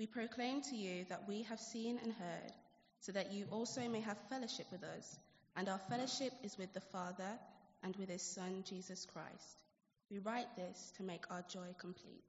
We 0.00 0.06
proclaim 0.06 0.62
to 0.62 0.76
you 0.76 1.04
that 1.10 1.28
we 1.28 1.42
have 1.42 1.60
seen 1.60 2.00
and 2.02 2.14
heard, 2.14 2.52
so 3.00 3.12
that 3.12 3.34
you 3.34 3.44
also 3.50 3.86
may 3.86 4.00
have 4.00 4.16
fellowship 4.30 4.64
with 4.72 4.82
us. 4.82 5.18
And 5.58 5.68
our 5.68 5.80
fellowship 5.90 6.32
is 6.42 6.56
with 6.56 6.72
the 6.72 6.80
Father 6.80 7.38
and 7.82 7.94
with 7.96 8.08
his 8.08 8.22
Son, 8.22 8.64
Jesus 8.66 9.04
Christ. 9.04 9.58
We 10.10 10.18
write 10.20 10.56
this 10.56 10.94
to 10.96 11.02
make 11.02 11.30
our 11.30 11.44
joy 11.52 11.74
complete. 11.78 12.24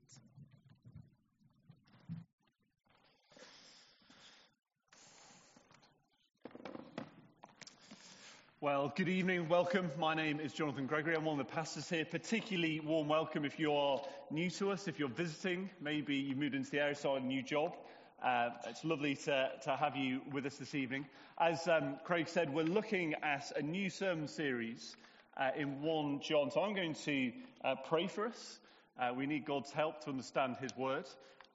Well, 8.64 8.94
good 8.96 9.10
evening, 9.10 9.50
welcome. 9.50 9.90
My 9.98 10.14
name 10.14 10.40
is 10.40 10.54
Jonathan 10.54 10.86
Gregory. 10.86 11.16
I'm 11.16 11.26
one 11.26 11.40
of 11.40 11.48
the 11.48 11.52
pastors 11.52 11.90
here. 11.90 12.06
Particularly 12.06 12.80
warm 12.80 13.08
welcome 13.08 13.44
if 13.44 13.58
you 13.58 13.74
are 13.74 14.00
new 14.30 14.52
to 14.52 14.70
us, 14.70 14.88
if 14.88 15.00
you're 15.00 15.10
visiting, 15.10 15.68
maybe 15.82 16.14
you've 16.14 16.38
moved 16.38 16.54
into 16.54 16.70
the 16.70 16.80
area, 16.80 16.94
started 16.94 17.24
a 17.24 17.28
new 17.28 17.42
job. 17.42 17.76
Uh, 18.22 18.50
it's 18.68 18.86
lovely 18.86 19.16
to, 19.16 19.50
to, 19.64 19.76
have 19.76 19.96
you 19.96 20.22
with 20.32 20.46
us 20.46 20.58
this 20.58 20.76
evening. 20.76 21.08
As 21.40 21.68
um, 21.68 21.96
Craig 22.04 22.28
said, 22.28 22.54
we're 22.54 22.62
looking 22.62 23.16
at 23.24 23.52
a 23.56 23.64
new 23.64 23.90
sermon 23.90 24.28
series 24.28 24.96
uh, 25.38 25.50
in 25.58 25.82
1 25.82 26.20
John. 26.22 26.52
So 26.52 26.62
I'm 26.62 26.76
going 26.76 26.94
to 26.94 27.32
uh, 27.66 27.76
pray 27.90 28.06
for 28.06 28.28
us. 28.28 28.60
Uh, 29.00 29.12
we 29.12 29.26
need 29.26 29.44
God's 29.44 29.72
help 29.72 30.04
to 30.04 30.12
understand 30.12 30.58
His 30.62 30.78
word, 30.78 31.06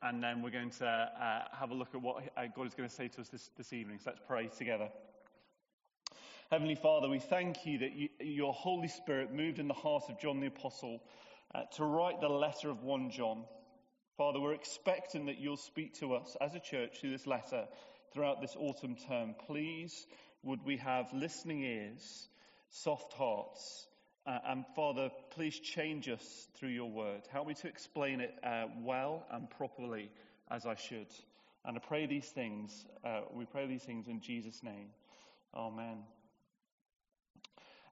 and 0.02 0.20
then 0.20 0.42
we're 0.42 0.50
going 0.50 0.70
to 0.70 0.88
uh, 0.88 1.56
have 1.56 1.70
a 1.70 1.74
look 1.74 1.94
at 1.94 2.02
what 2.02 2.24
uh, 2.36 2.46
God 2.52 2.66
is 2.66 2.74
going 2.74 2.88
to 2.88 2.94
say 2.96 3.06
to 3.06 3.20
us 3.20 3.28
this, 3.28 3.48
this 3.56 3.72
evening. 3.72 4.00
So 4.02 4.10
let's 4.10 4.22
pray 4.26 4.48
together. 4.48 4.88
Heavenly 6.48 6.76
Father, 6.76 7.08
we 7.08 7.18
thank 7.18 7.66
you 7.66 7.78
that 7.78 7.96
you, 7.96 8.08
your 8.20 8.52
Holy 8.52 8.86
Spirit 8.86 9.34
moved 9.34 9.58
in 9.58 9.66
the 9.66 9.74
heart 9.74 10.04
of 10.08 10.20
John 10.20 10.38
the 10.38 10.46
Apostle 10.46 11.02
uh, 11.52 11.62
to 11.74 11.84
write 11.84 12.20
the 12.20 12.28
letter 12.28 12.70
of 12.70 12.84
1 12.84 13.10
John. 13.10 13.42
Father, 14.16 14.38
we're 14.38 14.52
expecting 14.52 15.26
that 15.26 15.40
you'll 15.40 15.56
speak 15.56 15.94
to 15.94 16.14
us 16.14 16.36
as 16.40 16.54
a 16.54 16.60
church 16.60 17.00
through 17.00 17.10
this 17.10 17.26
letter 17.26 17.64
throughout 18.14 18.40
this 18.40 18.54
autumn 18.56 18.94
term. 19.08 19.34
Please, 19.48 20.06
would 20.44 20.64
we 20.64 20.76
have 20.76 21.12
listening 21.12 21.64
ears, 21.64 22.28
soft 22.70 23.12
hearts, 23.14 23.88
uh, 24.24 24.38
and 24.46 24.64
Father, 24.76 25.10
please 25.30 25.58
change 25.58 26.08
us 26.08 26.46
through 26.54 26.68
your 26.68 26.88
word. 26.88 27.22
Help 27.32 27.48
me 27.48 27.54
to 27.54 27.66
explain 27.66 28.20
it 28.20 28.32
uh, 28.44 28.66
well 28.84 29.26
and 29.32 29.50
properly 29.50 30.12
as 30.48 30.64
I 30.64 30.76
should. 30.76 31.08
And 31.64 31.76
I 31.76 31.80
pray 31.80 32.06
these 32.06 32.28
things, 32.28 32.86
uh, 33.04 33.22
we 33.34 33.46
pray 33.46 33.66
these 33.66 33.82
things 33.82 34.06
in 34.06 34.20
Jesus' 34.20 34.62
name. 34.62 34.90
Amen. 35.52 36.04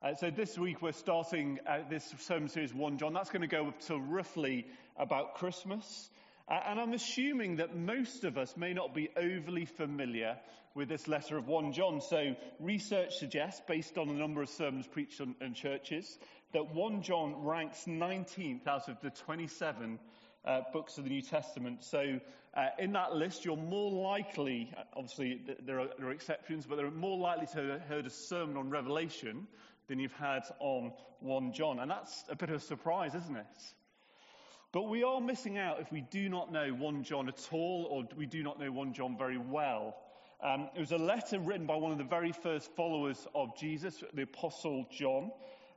Uh, 0.05 0.15
so 0.15 0.29
this 0.29 0.59
week 0.59 0.83
we're 0.83 0.93
starting 0.93 1.59
uh, 1.67 1.79
this 1.89 2.15
sermon 2.19 2.47
series 2.51 2.75
1 2.75 2.99
John. 2.99 3.15
That's 3.15 3.31
going 3.31 3.41
to 3.41 3.49
go 3.49 3.69
up 3.69 3.81
to 3.87 3.97
roughly 3.97 4.67
about 4.99 5.37
Christmas. 5.37 6.11
Uh, 6.47 6.61
and 6.67 6.79
I'm 6.79 6.93
assuming 6.93 7.57
that 7.57 7.75
most 7.75 8.25
of 8.25 8.37
us 8.37 8.55
may 8.55 8.75
not 8.75 8.95
be 8.95 9.09
overly 9.17 9.65
familiar 9.65 10.37
with 10.75 10.91
this 10.91 11.09
letter 11.09 11.39
of 11.39 11.49
1 11.49 11.73
John. 11.73 12.03
So 12.03 12.37
research 12.61 13.15
suggests, 13.15 13.63
based 13.67 13.97
on 13.97 14.11
a 14.11 14.13
number 14.13 14.43
of 14.43 14.51
sermons 14.51 14.87
preached 14.87 15.21
in, 15.21 15.37
in 15.41 15.55
churches, 15.55 16.19
that 16.53 16.75
1 16.75 17.01
John 17.01 17.43
ranks 17.43 17.87
19th 17.87 18.67
out 18.67 18.91
of 18.91 19.01
the 19.01 19.09
27 19.09 19.99
uh, 20.45 20.61
books 20.71 20.99
of 20.99 21.05
the 21.05 21.11
New 21.11 21.23
Testament. 21.23 21.83
So 21.83 22.21
uh, 22.55 22.67
in 22.79 22.93
that 22.93 23.15
list, 23.15 23.47
you're 23.47 23.57
more 23.57 23.91
likely, 23.91 24.71
obviously 24.95 25.41
there 25.65 25.81
are, 25.81 25.89
there 25.99 26.09
are 26.09 26.13
exceptions, 26.13 26.67
but 26.67 26.77
they're 26.77 26.91
more 26.91 27.17
likely 27.17 27.47
to 27.55 27.71
have 27.71 27.81
heard 27.81 28.05
a 28.05 28.11
sermon 28.11 28.59
on 28.59 28.69
Revelation 28.69 29.47
than 29.89 29.99
you've 29.99 30.13
had 30.13 30.43
on 30.61 30.93
1 31.21 31.53
John. 31.53 31.81
And 31.81 31.91
that's 31.91 32.25
a 32.29 32.37
bit 32.37 32.51
of 32.51 32.57
a 32.57 32.61
surprise, 32.61 33.15
isn't 33.15 33.37
it? 33.37 33.47
But 34.73 34.89
we 34.89 35.05
are 35.05 35.21
missing 35.21 35.57
out 35.57 35.81
if 35.81 35.93
we 35.93 36.01
do 36.01 36.29
not 36.29 36.51
know 36.51 36.71
1 36.71 37.05
John 37.05 37.29
at 37.29 37.49
all, 37.53 37.87
or 37.91 38.05
we 38.17 38.27
do 38.27 38.43
not 38.43 38.59
know 38.59 38.73
1 38.73 38.93
John 38.93 39.17
very 39.17 39.39
well. 39.39 39.97
Um, 40.43 40.69
it 40.75 40.81
was 40.81 40.93
a 40.93 40.99
letter 40.99 41.39
written 41.39 41.67
by 41.67 41.77
one 41.77 41.93
of 41.93 41.99
the 41.99 42.05
very 42.05 42.33
first 42.33 42.75
followers 42.75 43.27
of 43.35 43.57
Jesus, 43.57 44.03
the 44.13 44.23
Apostle 44.23 44.87
John. 44.91 45.31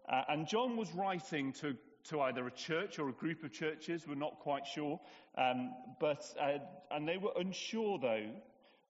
Uh, 0.09 0.23
and 0.29 0.47
John 0.47 0.77
was 0.77 0.91
writing 0.93 1.53
to, 1.61 1.75
to 2.05 2.21
either 2.21 2.47
a 2.47 2.51
church 2.51 2.97
or 2.97 3.07
a 3.07 3.13
group 3.13 3.43
of 3.43 3.51
churches, 3.51 4.07
we're 4.07 4.15
not 4.15 4.39
quite 4.39 4.65
sure. 4.65 4.99
Um, 5.37 5.73
but, 5.99 6.23
uh, 6.41 6.57
and 6.89 7.07
they 7.07 7.17
were 7.17 7.33
unsure, 7.37 7.99
though, 7.99 8.31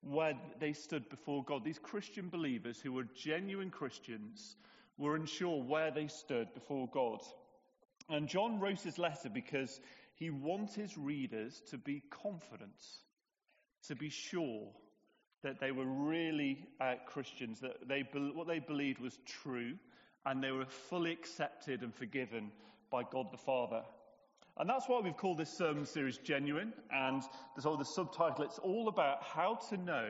where 0.02 0.36
they 0.60 0.74
stood 0.74 1.10
before 1.10 1.44
God. 1.44 1.66
These 1.66 1.80
Christian 1.80 2.30
believers 2.30 2.80
who 2.80 2.94
were 2.94 3.06
genuine 3.16 3.72
Christians 3.72 4.56
were 4.98 5.16
unsure 5.16 5.62
where 5.62 5.92
they 5.92 6.08
stood 6.08 6.54
before 6.54 6.88
God. 6.92 7.20
And 8.10 8.28
John 8.28 8.60
wrote 8.60 8.82
his 8.82 8.98
letter 8.98 9.30
because 9.30 9.80
he 10.16 10.30
wanted 10.30 10.82
his 10.82 10.98
readers 10.98 11.62
to 11.70 11.78
be 11.78 12.02
confident, 12.10 12.82
to 13.88 13.96
be 13.96 14.10
sure 14.10 14.68
that 15.44 15.60
they 15.60 15.72
were 15.72 15.86
really 15.86 16.66
uh, 16.82 16.96
Christians, 17.06 17.60
that 17.60 17.88
they, 17.88 18.04
what 18.12 18.48
they 18.48 18.60
believed 18.60 19.00
was 19.00 19.18
true, 19.44 19.74
and 20.26 20.44
they 20.44 20.52
were 20.52 20.66
fully 20.90 21.12
accepted 21.12 21.82
and 21.82 21.94
forgiven 21.94 22.52
by 22.90 23.04
God 23.04 23.28
the 23.32 23.38
Father. 23.38 23.84
And 24.58 24.68
that's 24.68 24.90
why 24.90 25.00
we've 25.02 25.16
called 25.16 25.38
this 25.38 25.56
sermon 25.56 25.86
series 25.86 26.18
Genuine, 26.18 26.74
and 26.92 27.22
there's 27.56 27.68
all 27.68 27.78
the 27.78 27.86
subtitle. 27.86 28.44
It's 28.44 28.58
all 28.58 28.88
about 28.88 29.22
how 29.22 29.60
to 29.70 29.78
know 29.78 30.10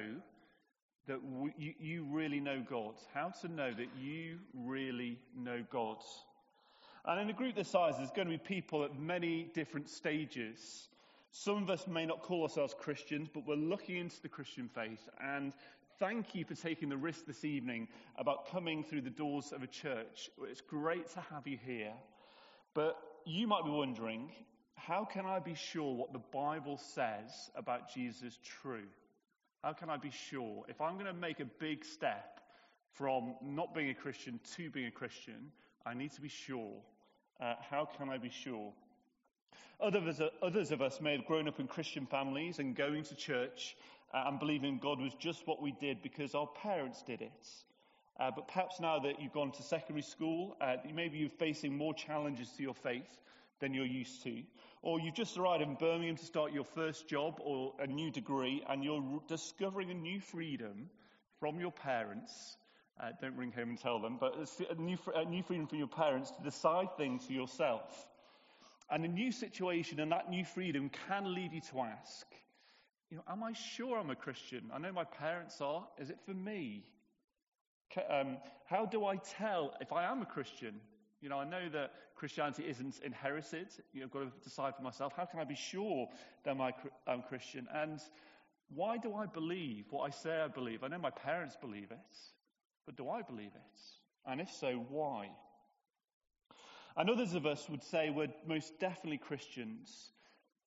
that 1.07 1.19
you, 1.57 1.73
you 1.79 2.05
really 2.11 2.39
know 2.39 2.63
God, 2.69 2.95
how 3.13 3.29
to 3.41 3.47
know 3.47 3.71
that 3.71 3.89
you 3.99 4.39
really 4.53 5.17
know 5.35 5.63
God. 5.71 5.97
And 7.05 7.21
in 7.21 7.29
a 7.29 7.33
group 7.33 7.55
this 7.55 7.69
size, 7.69 7.95
there's 7.97 8.11
going 8.11 8.27
to 8.27 8.37
be 8.37 8.37
people 8.37 8.83
at 8.83 8.99
many 8.99 9.49
different 9.53 9.89
stages. 9.89 10.89
Some 11.31 11.63
of 11.63 11.69
us 11.69 11.87
may 11.87 12.05
not 12.05 12.21
call 12.21 12.43
ourselves 12.43 12.75
Christians, 12.77 13.29
but 13.33 13.47
we're 13.47 13.55
looking 13.55 13.97
into 13.97 14.21
the 14.21 14.27
Christian 14.27 14.69
faith. 14.75 15.07
And 15.21 15.53
thank 15.99 16.35
you 16.35 16.43
for 16.43 16.55
taking 16.55 16.89
the 16.89 16.97
risk 16.97 17.25
this 17.25 17.45
evening 17.45 17.87
about 18.17 18.51
coming 18.51 18.83
through 18.83 19.01
the 19.01 19.09
doors 19.09 19.53
of 19.53 19.63
a 19.63 19.67
church. 19.67 20.29
It's 20.43 20.61
great 20.61 21.09
to 21.13 21.21
have 21.31 21.47
you 21.47 21.57
here. 21.65 21.93
But 22.73 22.97
you 23.25 23.47
might 23.47 23.63
be 23.63 23.71
wondering, 23.71 24.29
how 24.75 25.05
can 25.05 25.25
I 25.25 25.39
be 25.39 25.55
sure 25.55 25.95
what 25.95 26.11
the 26.11 26.21
Bible 26.33 26.77
says 26.77 27.31
about 27.55 27.93
Jesus 27.93 28.23
is 28.23 28.39
true? 28.61 28.85
How 29.63 29.73
can 29.73 29.89
I 29.89 29.97
be 29.97 30.11
sure? 30.11 30.63
If 30.67 30.81
I'm 30.81 30.93
going 30.93 31.07
to 31.07 31.13
make 31.13 31.39
a 31.39 31.45
big 31.45 31.83
step 31.83 32.39
from 32.93 33.35
not 33.41 33.73
being 33.73 33.89
a 33.89 33.93
Christian 33.93 34.39
to 34.55 34.69
being 34.69 34.87
a 34.87 34.91
Christian, 34.91 35.51
I 35.85 35.93
need 35.93 36.11
to 36.13 36.21
be 36.21 36.29
sure. 36.29 36.73
Uh, 37.39 37.55
how 37.69 37.85
can 37.85 38.09
I 38.09 38.17
be 38.17 38.29
sure? 38.29 38.71
Others, 39.79 40.21
others 40.41 40.71
of 40.71 40.81
us 40.81 40.99
may 41.01 41.15
have 41.15 41.25
grown 41.25 41.47
up 41.47 41.59
in 41.59 41.67
Christian 41.67 42.05
families 42.05 42.59
and 42.59 42.75
going 42.75 43.03
to 43.03 43.15
church 43.15 43.75
uh, 44.13 44.23
and 44.27 44.39
believing 44.39 44.79
God 44.79 44.99
was 44.99 45.13
just 45.19 45.45
what 45.45 45.61
we 45.61 45.71
did 45.71 46.01
because 46.01 46.33
our 46.33 46.47
parents 46.47 47.03
did 47.03 47.21
it. 47.21 47.47
Uh, 48.19 48.31
but 48.35 48.47
perhaps 48.47 48.79
now 48.79 48.99
that 48.99 49.21
you've 49.21 49.33
gone 49.33 49.51
to 49.51 49.61
secondary 49.61 50.01
school, 50.01 50.57
uh, 50.59 50.77
maybe 50.93 51.19
you're 51.19 51.29
facing 51.29 51.77
more 51.77 51.93
challenges 51.93 52.49
to 52.57 52.63
your 52.63 52.73
faith 52.73 53.19
than 53.59 53.73
you're 53.73 53.85
used 53.85 54.23
to. 54.23 54.41
Or 54.81 54.99
you've 54.99 55.15
just 55.15 55.37
arrived 55.37 55.63
in 55.63 55.75
Birmingham 55.75 56.17
to 56.17 56.25
start 56.25 56.53
your 56.53 56.63
first 56.63 57.07
job 57.07 57.39
or 57.43 57.73
a 57.79 57.87
new 57.87 58.11
degree 58.11 58.63
and 58.69 58.83
you're 58.83 59.21
discovering 59.27 59.91
a 59.91 59.93
new 59.93 60.19
freedom 60.19 60.89
from 61.39 61.59
your 61.59 61.71
parents. 61.71 62.57
Uh, 62.99 63.09
don't 63.21 63.35
ring 63.35 63.51
home 63.51 63.69
and 63.69 63.79
tell 63.79 63.99
them, 63.99 64.17
but 64.19 64.35
a 64.69 64.81
new, 64.81 64.97
a 65.13 65.25
new 65.25 65.43
freedom 65.43 65.67
from 65.67 65.77
your 65.77 65.87
parents 65.87 66.31
to 66.31 66.43
decide 66.43 66.87
things 66.97 67.25
for 67.25 67.33
yourself. 67.33 68.07
And 68.89 69.03
a 69.03 69.07
new 69.07 69.31
situation 69.31 69.99
and 69.99 70.11
that 70.11 70.29
new 70.29 70.45
freedom 70.45 70.89
can 71.07 71.33
lead 71.33 71.51
you 71.53 71.61
to 71.71 71.81
ask, 71.81 72.25
you 73.09 73.17
know, 73.17 73.23
am 73.29 73.43
I 73.43 73.53
sure 73.53 73.99
I'm 73.99 74.09
a 74.09 74.15
Christian? 74.15 74.69
I 74.73 74.79
know 74.79 74.91
my 74.91 75.03
parents 75.03 75.61
are. 75.61 75.87
Is 75.97 76.09
it 76.09 76.19
for 76.25 76.33
me? 76.33 76.83
Um, 78.09 78.37
how 78.65 78.85
do 78.85 79.05
I 79.05 79.15
tell 79.15 79.73
if 79.79 79.93
I 79.93 80.05
am 80.05 80.21
a 80.21 80.25
Christian? 80.25 80.81
You 81.21 81.29
know, 81.29 81.39
I 81.39 81.45
know 81.45 81.67
that 81.69 81.93
Christianity 82.15 82.63
isn't 82.69 82.99
inherited. 83.03 83.67
You 83.93 84.01
know, 84.01 84.05
I've 84.05 84.11
got 84.11 84.19
to 84.19 84.31
decide 84.43 84.75
for 84.75 84.83
myself. 84.83 85.13
How 85.15 85.25
can 85.25 85.39
I 85.39 85.45
be 85.45 85.55
sure 85.55 86.07
that 86.43 86.55
I'm 87.07 87.21
Christian? 87.23 87.67
And 87.73 87.99
why 88.73 88.97
do 88.97 89.15
I 89.15 89.25
believe 89.25 89.85
what 89.89 90.03
I 90.03 90.11
say 90.11 90.41
I 90.41 90.47
believe? 90.47 90.83
I 90.83 90.89
know 90.89 90.99
my 90.99 91.09
parents 91.09 91.55
believe 91.59 91.91
it, 91.91 92.17
but 92.85 92.95
do 92.97 93.09
I 93.09 93.21
believe 93.21 93.51
it? 93.55 94.29
And 94.29 94.41
if 94.41 94.51
so, 94.51 94.85
why? 94.89 95.29
And 96.95 97.09
others 97.09 97.33
of 97.33 97.45
us 97.45 97.67
would 97.69 97.83
say 97.83 98.09
we're 98.09 98.33
most 98.45 98.79
definitely 98.79 99.19
Christians, 99.19 100.11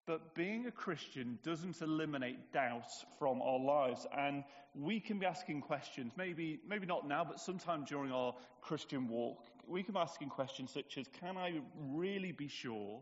but 0.07 0.35
being 0.35 0.67
a 0.67 0.73
Christian 0.73 1.39
doesn't 1.45 1.81
eliminate 1.83 2.53
doubt 2.53 2.91
from 3.19 3.43
our 3.43 3.59
lives. 3.59 4.07
And 4.17 4.45
we 4.75 5.01
can 5.01 5.19
be 5.19 5.27
asking 5.27 5.61
questions, 5.61 6.13
maybe, 6.17 6.61
maybe 6.67 6.87
not 6.87 7.07
now, 7.07 7.25
but 7.25 7.41
sometime 7.41 7.85
during 7.85 8.13
our 8.13 8.35
Christian 8.63 9.09
walk 9.09 9.45
we 9.71 9.83
can 9.83 9.95
be 9.95 10.01
asking 10.01 10.29
questions 10.29 10.73
such 10.73 10.99
as 10.99 11.07
Can 11.21 11.37
I 11.37 11.61
really 11.93 12.33
be 12.33 12.49
sure 12.49 13.01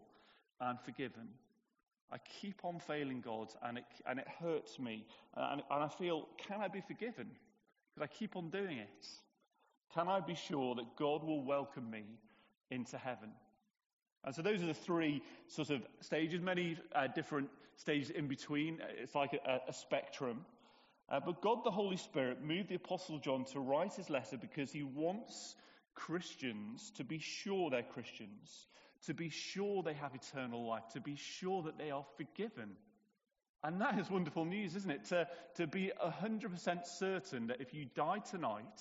I'm 0.60 0.78
forgiven? 0.78 1.28
I 2.10 2.18
keep 2.40 2.64
on 2.64 2.78
failing 2.78 3.20
God 3.20 3.48
and 3.62 3.78
it, 3.78 3.84
and 4.06 4.18
it 4.18 4.26
hurts 4.40 4.78
me. 4.78 5.04
And, 5.34 5.62
and 5.70 5.84
I 5.84 5.88
feel, 5.88 6.28
Can 6.46 6.60
I 6.60 6.68
be 6.68 6.80
forgiven? 6.80 7.28
Because 7.94 8.08
I 8.10 8.18
keep 8.18 8.36
on 8.36 8.50
doing 8.50 8.78
it. 8.78 9.06
Can 9.94 10.08
I 10.08 10.20
be 10.20 10.34
sure 10.34 10.74
that 10.74 10.96
God 10.96 11.24
will 11.24 11.42
welcome 11.42 11.90
me 11.90 12.04
into 12.70 12.98
heaven? 12.98 13.30
And 14.24 14.34
so 14.34 14.42
those 14.42 14.62
are 14.62 14.66
the 14.66 14.74
three 14.74 15.22
sort 15.46 15.70
of 15.70 15.82
stages, 16.00 16.42
many 16.42 16.76
uh, 16.94 17.06
different 17.06 17.48
stages 17.76 18.10
in 18.10 18.26
between. 18.26 18.78
It's 19.00 19.14
like 19.14 19.32
a, 19.32 19.60
a 19.68 19.72
spectrum. 19.72 20.44
Uh, 21.08 21.20
but 21.24 21.40
God 21.40 21.64
the 21.64 21.70
Holy 21.70 21.96
Spirit 21.96 22.44
moved 22.44 22.68
the 22.68 22.74
Apostle 22.74 23.18
John 23.18 23.44
to 23.52 23.60
write 23.60 23.94
his 23.94 24.10
letter 24.10 24.36
because 24.36 24.70
he 24.70 24.82
wants 24.82 25.56
Christians 25.98 26.92
to 26.96 27.04
be 27.04 27.18
sure 27.18 27.70
they're 27.70 27.82
Christians, 27.82 28.68
to 29.06 29.14
be 29.14 29.30
sure 29.30 29.82
they 29.82 29.94
have 29.94 30.14
eternal 30.14 30.66
life, 30.66 30.84
to 30.92 31.00
be 31.00 31.16
sure 31.16 31.62
that 31.62 31.76
they 31.76 31.90
are 31.90 32.04
forgiven. 32.16 32.70
And 33.64 33.80
that 33.80 33.98
is 33.98 34.08
wonderful 34.08 34.44
news, 34.44 34.76
isn't 34.76 34.90
it? 34.90 35.04
To, 35.06 35.26
to 35.56 35.66
be 35.66 35.90
100% 36.02 36.86
certain 36.86 37.48
that 37.48 37.60
if 37.60 37.74
you 37.74 37.86
die 37.96 38.20
tonight, 38.30 38.80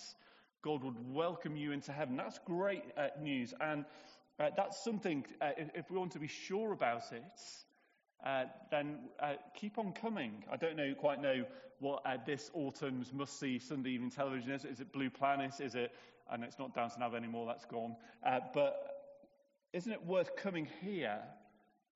God 0.62 0.84
would 0.84 1.12
welcome 1.12 1.56
you 1.56 1.72
into 1.72 1.92
heaven. 1.92 2.18
That's 2.18 2.40
great 2.46 2.84
uh, 2.96 3.08
news. 3.20 3.52
And 3.60 3.86
uh, 4.40 4.52
that's 4.56 4.84
something, 4.84 5.26
uh, 5.42 5.50
if, 5.58 5.70
if, 5.74 5.92
we 5.92 5.98
want 5.98 6.12
to 6.12 6.20
be 6.20 6.28
sure 6.28 6.72
about 6.72 7.12
it, 7.12 7.42
uh, 8.26 8.46
then 8.72 9.00
uh, 9.20 9.34
keep 9.56 9.78
on 9.78 9.94
coming. 9.94 10.44
I 10.52 10.58
don't 10.58 10.76
know 10.76 10.94
quite 10.96 11.22
know 11.22 11.46
what 11.80 12.02
uh, 12.06 12.18
this 12.26 12.50
autumn's 12.54 13.14
must 13.14 13.40
see 13.40 13.60
Sunday 13.60 13.92
evening 13.92 14.10
television 14.10 14.52
is. 14.52 14.66
Is 14.66 14.80
it 14.80 14.92
Blue 14.92 15.10
Planet? 15.10 15.54
Is 15.60 15.76
it, 15.76 15.92
and 16.32 16.44
it's 16.44 16.58
not 16.58 16.74
Downton 16.74 17.04
Abbey 17.04 17.18
anymore, 17.18 17.46
that's 17.46 17.66
gone. 17.66 17.96
but 18.54 18.76
isn't 19.74 19.92
it 19.92 20.06
worth 20.06 20.36
coming 20.36 20.68
here 20.82 21.20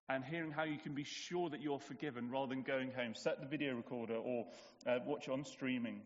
and 0.09 0.23
hearing 0.23 0.51
how 0.51 0.63
you 0.63 0.77
can 0.77 0.94
be 0.94 1.03
sure 1.03 1.50
that 1.50 1.62
you're 1.62 1.79
forgiven 1.79 2.29
rather 2.29 2.50
than 2.50 2.62
going 2.62 2.91
home? 2.91 3.15
Set 3.15 3.39
the 3.39 3.47
video 3.47 3.74
recorder 3.74 4.15
or 4.15 4.45
watch 5.06 5.27
on 5.29 5.44
streaming. 5.44 6.01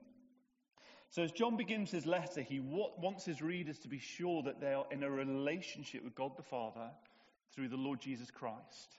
So, 1.10 1.24
as 1.24 1.32
John 1.32 1.56
begins 1.56 1.92
his 1.92 2.06
letter, 2.06 2.42
he 2.42 2.60
wants 2.60 3.26
his 3.26 3.42
readers 3.42 3.80
to 3.80 3.88
be 3.88 4.00
sure 4.00 4.44
that 4.44 4.60
they 4.60 4.74
are 4.74 4.86
in 4.92 5.04
a 5.04 5.10
relationship 5.10 6.04
with 6.04 6.16
God 6.16 6.32
the 6.36 6.44
Father 6.44 6.90
through 7.54 7.70
the 7.70 7.78
Lord 7.78 8.02
Jesus 8.02 8.32
Christ. 8.32 8.98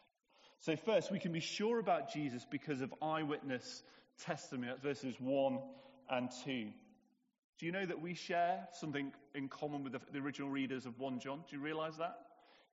So, 0.61 0.77
first, 0.77 1.13
we 1.13 1.19
can 1.19 1.33
be 1.33 1.41
sure 1.41 1.79
about 1.79 2.13
Jesus 2.13 2.47
because 2.51 2.81
of 2.81 2.93
eyewitness 3.03 3.83
testimony. 4.25 4.69
That's 4.69 4.83
verses 4.83 5.15
1 5.21 5.59
and 6.11 6.31
2. 6.45 6.69
Do 7.59 7.67
you 7.67 7.73
know 7.73 7.87
that 7.87 8.01
we 8.01 8.15
share 8.15 8.69
something 8.73 9.13
in 9.35 9.49
common 9.49 9.83
with 9.83 9.93
the, 9.93 10.01
the 10.13 10.19
original 10.19 10.51
readers 10.51 10.87
of 10.87 10.99
1 10.99 11.21
John? 11.21 11.43
Do 11.49 11.57
you 11.57 11.63
realize 11.63 11.97
that? 11.99 12.19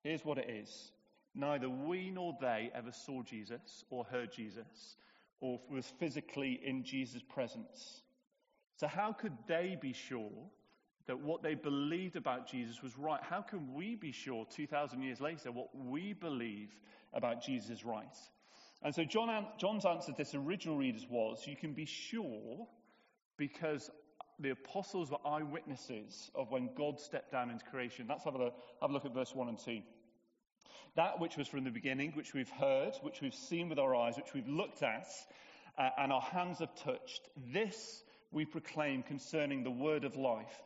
Here's 0.04 0.26
what 0.26 0.38
it 0.38 0.50
is 0.50 0.92
Neither 1.36 1.70
we 1.70 2.12
nor 2.12 2.38
they 2.40 2.72
ever 2.76 2.92
saw 2.92 3.24
Jesus 3.24 3.84
or 3.90 4.04
heard 4.04 4.32
Jesus 4.32 4.98
or 5.40 5.60
was 5.70 5.86
physically 6.00 6.60
in 6.64 6.84
Jesus' 6.84 7.24
presence. 7.24 8.02
So, 8.76 8.88
how 8.88 9.14
could 9.14 9.34
they 9.48 9.78
be 9.80 9.94
sure 9.94 10.32
that 11.08 11.20
what 11.20 11.44
they 11.44 11.56
believed 11.56 12.16
about 12.16 12.48
Jesus 12.48 12.82
was 12.82 12.98
right? 12.98 13.20
How 13.22 13.42
can 13.42 13.74
we 13.74 13.96
be 13.96 14.12
sure 14.12 14.46
2,000 14.50 15.02
years 15.02 15.20
later 15.20 15.52
what 15.52 15.70
we 15.76 16.14
believe 16.14 16.70
about 17.14 17.44
Jesus 17.44 17.70
is 17.70 17.86
right? 17.86 18.16
And 18.82 18.94
so, 18.94 19.04
John, 19.04 19.46
John's 19.60 19.86
answer 19.86 20.12
to 20.12 20.18
this 20.18 20.36
original 20.36 20.78
readers 20.78 21.06
was 21.10 21.46
you 21.48 21.56
can 21.56 21.74
be 21.74 21.86
sure 21.86 22.68
because 23.38 23.90
the 24.40 24.50
apostles 24.50 25.10
were 25.10 25.26
eyewitnesses 25.26 26.30
of 26.36 26.52
when 26.52 26.70
God 26.76 27.00
stepped 27.00 27.32
down 27.32 27.50
into 27.50 27.64
creation. 27.66 28.08
Let's 28.10 28.26
have 28.26 28.36
a, 28.36 28.52
have 28.82 28.90
a 28.90 28.94
look 28.94 29.06
at 29.06 29.14
verse 29.14 29.34
1 29.34 29.48
and 29.48 29.60
2. 29.60 29.82
That 30.96 31.20
which 31.20 31.38
was 31.38 31.48
from 31.48 31.64
the 31.64 31.72
beginning, 31.72 32.12
which 32.12 32.34
we've 32.34 32.50
heard, 32.50 32.94
which 33.02 33.22
we've 33.22 33.34
seen 33.34 33.70
with 33.70 33.80
our 33.80 33.96
eyes, 33.96 34.16
which 34.18 34.34
we've 34.34 34.48
looked 34.48 34.84
at, 34.84 35.08
uh, 35.78 35.90
and 35.98 36.12
our 36.12 36.22
hands 36.22 36.60
have 36.60 36.76
touched, 36.76 37.28
this 37.52 38.04
we 38.32 38.46
proclaim 38.46 39.02
concerning 39.04 39.64
the 39.64 39.72
word 39.72 40.04
of 40.04 40.16
life. 40.16 40.62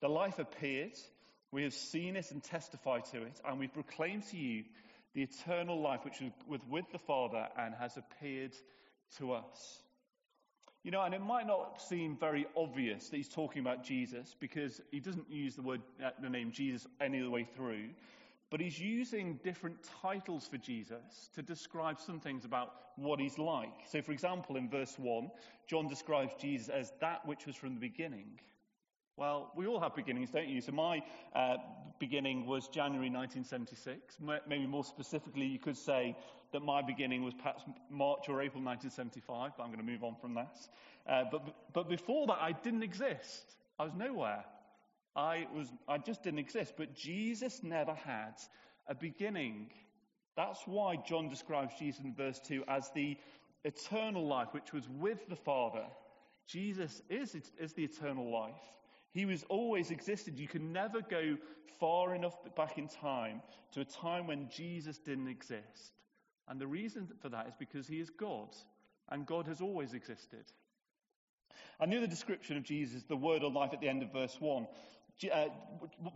The 0.00 0.08
life 0.08 0.38
appeared, 0.38 0.96
we 1.50 1.64
have 1.64 1.74
seen 1.74 2.16
it 2.16 2.30
and 2.30 2.42
testified 2.42 3.06
to 3.06 3.22
it, 3.22 3.40
and 3.46 3.58
we 3.58 3.66
proclaim 3.66 4.22
to 4.30 4.36
you 4.36 4.64
the 5.14 5.22
eternal 5.22 5.80
life 5.80 6.04
which 6.04 6.22
was 6.48 6.60
with 6.68 6.84
the 6.92 6.98
Father 6.98 7.48
and 7.58 7.74
has 7.74 7.96
appeared 7.96 8.54
to 9.18 9.32
us. 9.32 9.82
You 10.82 10.90
know, 10.90 11.02
and 11.02 11.14
it 11.14 11.20
might 11.20 11.46
not 11.46 11.80
seem 11.80 12.16
very 12.16 12.46
obvious 12.56 13.08
that 13.08 13.16
he's 13.16 13.28
talking 13.28 13.60
about 13.60 13.84
Jesus 13.84 14.34
because 14.40 14.80
he 14.90 14.98
doesn't 14.98 15.30
use 15.30 15.54
the 15.54 15.62
word, 15.62 15.80
uh, 16.04 16.10
the 16.20 16.28
name 16.28 16.50
Jesus 16.50 16.88
any 17.00 17.18
of 17.18 17.24
the 17.24 17.30
way 17.30 17.44
through. 17.44 17.90
But 18.50 18.60
he's 18.60 18.78
using 18.78 19.38
different 19.44 19.76
titles 20.02 20.46
for 20.46 20.58
Jesus 20.58 21.30
to 21.34 21.42
describe 21.42 22.00
some 22.00 22.20
things 22.20 22.44
about 22.44 22.72
what 22.96 23.20
he's 23.20 23.38
like. 23.38 23.72
So, 23.88 24.02
for 24.02 24.12
example, 24.12 24.56
in 24.56 24.68
verse 24.68 24.94
1, 24.98 25.30
John 25.68 25.88
describes 25.88 26.34
Jesus 26.38 26.68
as 26.68 26.92
that 27.00 27.24
which 27.26 27.46
was 27.46 27.56
from 27.56 27.74
the 27.74 27.80
beginning. 27.80 28.40
Well, 29.16 29.52
we 29.56 29.66
all 29.66 29.80
have 29.80 29.94
beginnings, 29.94 30.30
don't 30.30 30.48
you? 30.48 30.60
So, 30.60 30.72
my 30.72 31.02
uh, 31.34 31.56
beginning 32.02 32.46
was 32.46 32.66
January 32.66 33.08
1976. 33.08 34.16
Maybe 34.48 34.66
more 34.66 34.82
specifically, 34.82 35.46
you 35.46 35.60
could 35.60 35.76
say 35.76 36.16
that 36.52 36.58
my 36.60 36.82
beginning 36.82 37.22
was 37.22 37.32
perhaps 37.32 37.62
March 37.90 38.24
or 38.28 38.42
April 38.42 38.60
1975, 38.60 39.52
but 39.56 39.62
I'm 39.62 39.68
going 39.68 39.86
to 39.86 39.88
move 39.88 40.02
on 40.02 40.16
from 40.20 40.34
that. 40.34 40.58
Uh, 41.08 41.22
but, 41.30 41.54
but 41.72 41.88
before 41.88 42.26
that, 42.26 42.38
I 42.40 42.50
didn't 42.64 42.82
exist. 42.82 43.54
I 43.78 43.84
was 43.84 43.92
nowhere. 43.94 44.44
I, 45.14 45.46
was, 45.54 45.68
I 45.86 45.98
just 45.98 46.24
didn't 46.24 46.40
exist. 46.40 46.74
But 46.76 46.92
Jesus 46.92 47.62
never 47.62 47.94
had 47.94 48.34
a 48.88 48.96
beginning. 48.96 49.70
That's 50.36 50.62
why 50.66 50.96
John 51.06 51.28
describes 51.28 51.72
Jesus 51.78 52.00
in 52.00 52.16
verse 52.16 52.40
2 52.40 52.64
as 52.66 52.90
the 52.96 53.16
eternal 53.64 54.26
life, 54.26 54.48
which 54.50 54.72
was 54.72 54.88
with 54.88 55.28
the 55.28 55.36
Father. 55.36 55.84
Jesus 56.48 57.00
is, 57.08 57.36
is 57.60 57.72
the 57.74 57.84
eternal 57.84 58.28
life. 58.32 58.64
He 59.12 59.26
was 59.26 59.44
always 59.48 59.90
existed. 59.90 60.38
You 60.38 60.48
can 60.48 60.72
never 60.72 61.00
go 61.00 61.36
far 61.78 62.14
enough 62.14 62.34
back 62.56 62.78
in 62.78 62.88
time 62.88 63.42
to 63.72 63.80
a 63.80 63.84
time 63.84 64.26
when 64.26 64.48
Jesus 64.48 64.98
didn't 64.98 65.28
exist. 65.28 65.92
And 66.48 66.60
the 66.60 66.66
reason 66.66 67.08
for 67.20 67.28
that 67.28 67.46
is 67.46 67.54
because 67.58 67.86
he 67.86 68.00
is 68.00 68.10
God, 68.10 68.48
and 69.10 69.26
God 69.26 69.46
has 69.46 69.60
always 69.60 69.92
existed. 69.94 70.44
And 71.80 71.92
the 71.92 71.98
other 71.98 72.06
description 72.06 72.56
of 72.56 72.62
Jesus 72.62 73.02
the 73.02 73.16
word 73.16 73.42
of 73.42 73.52
life 73.52 73.70
at 73.72 73.80
the 73.80 73.88
end 73.88 74.02
of 74.02 74.12
verse 74.12 74.36
1. 74.40 74.66
Uh, 75.30 75.44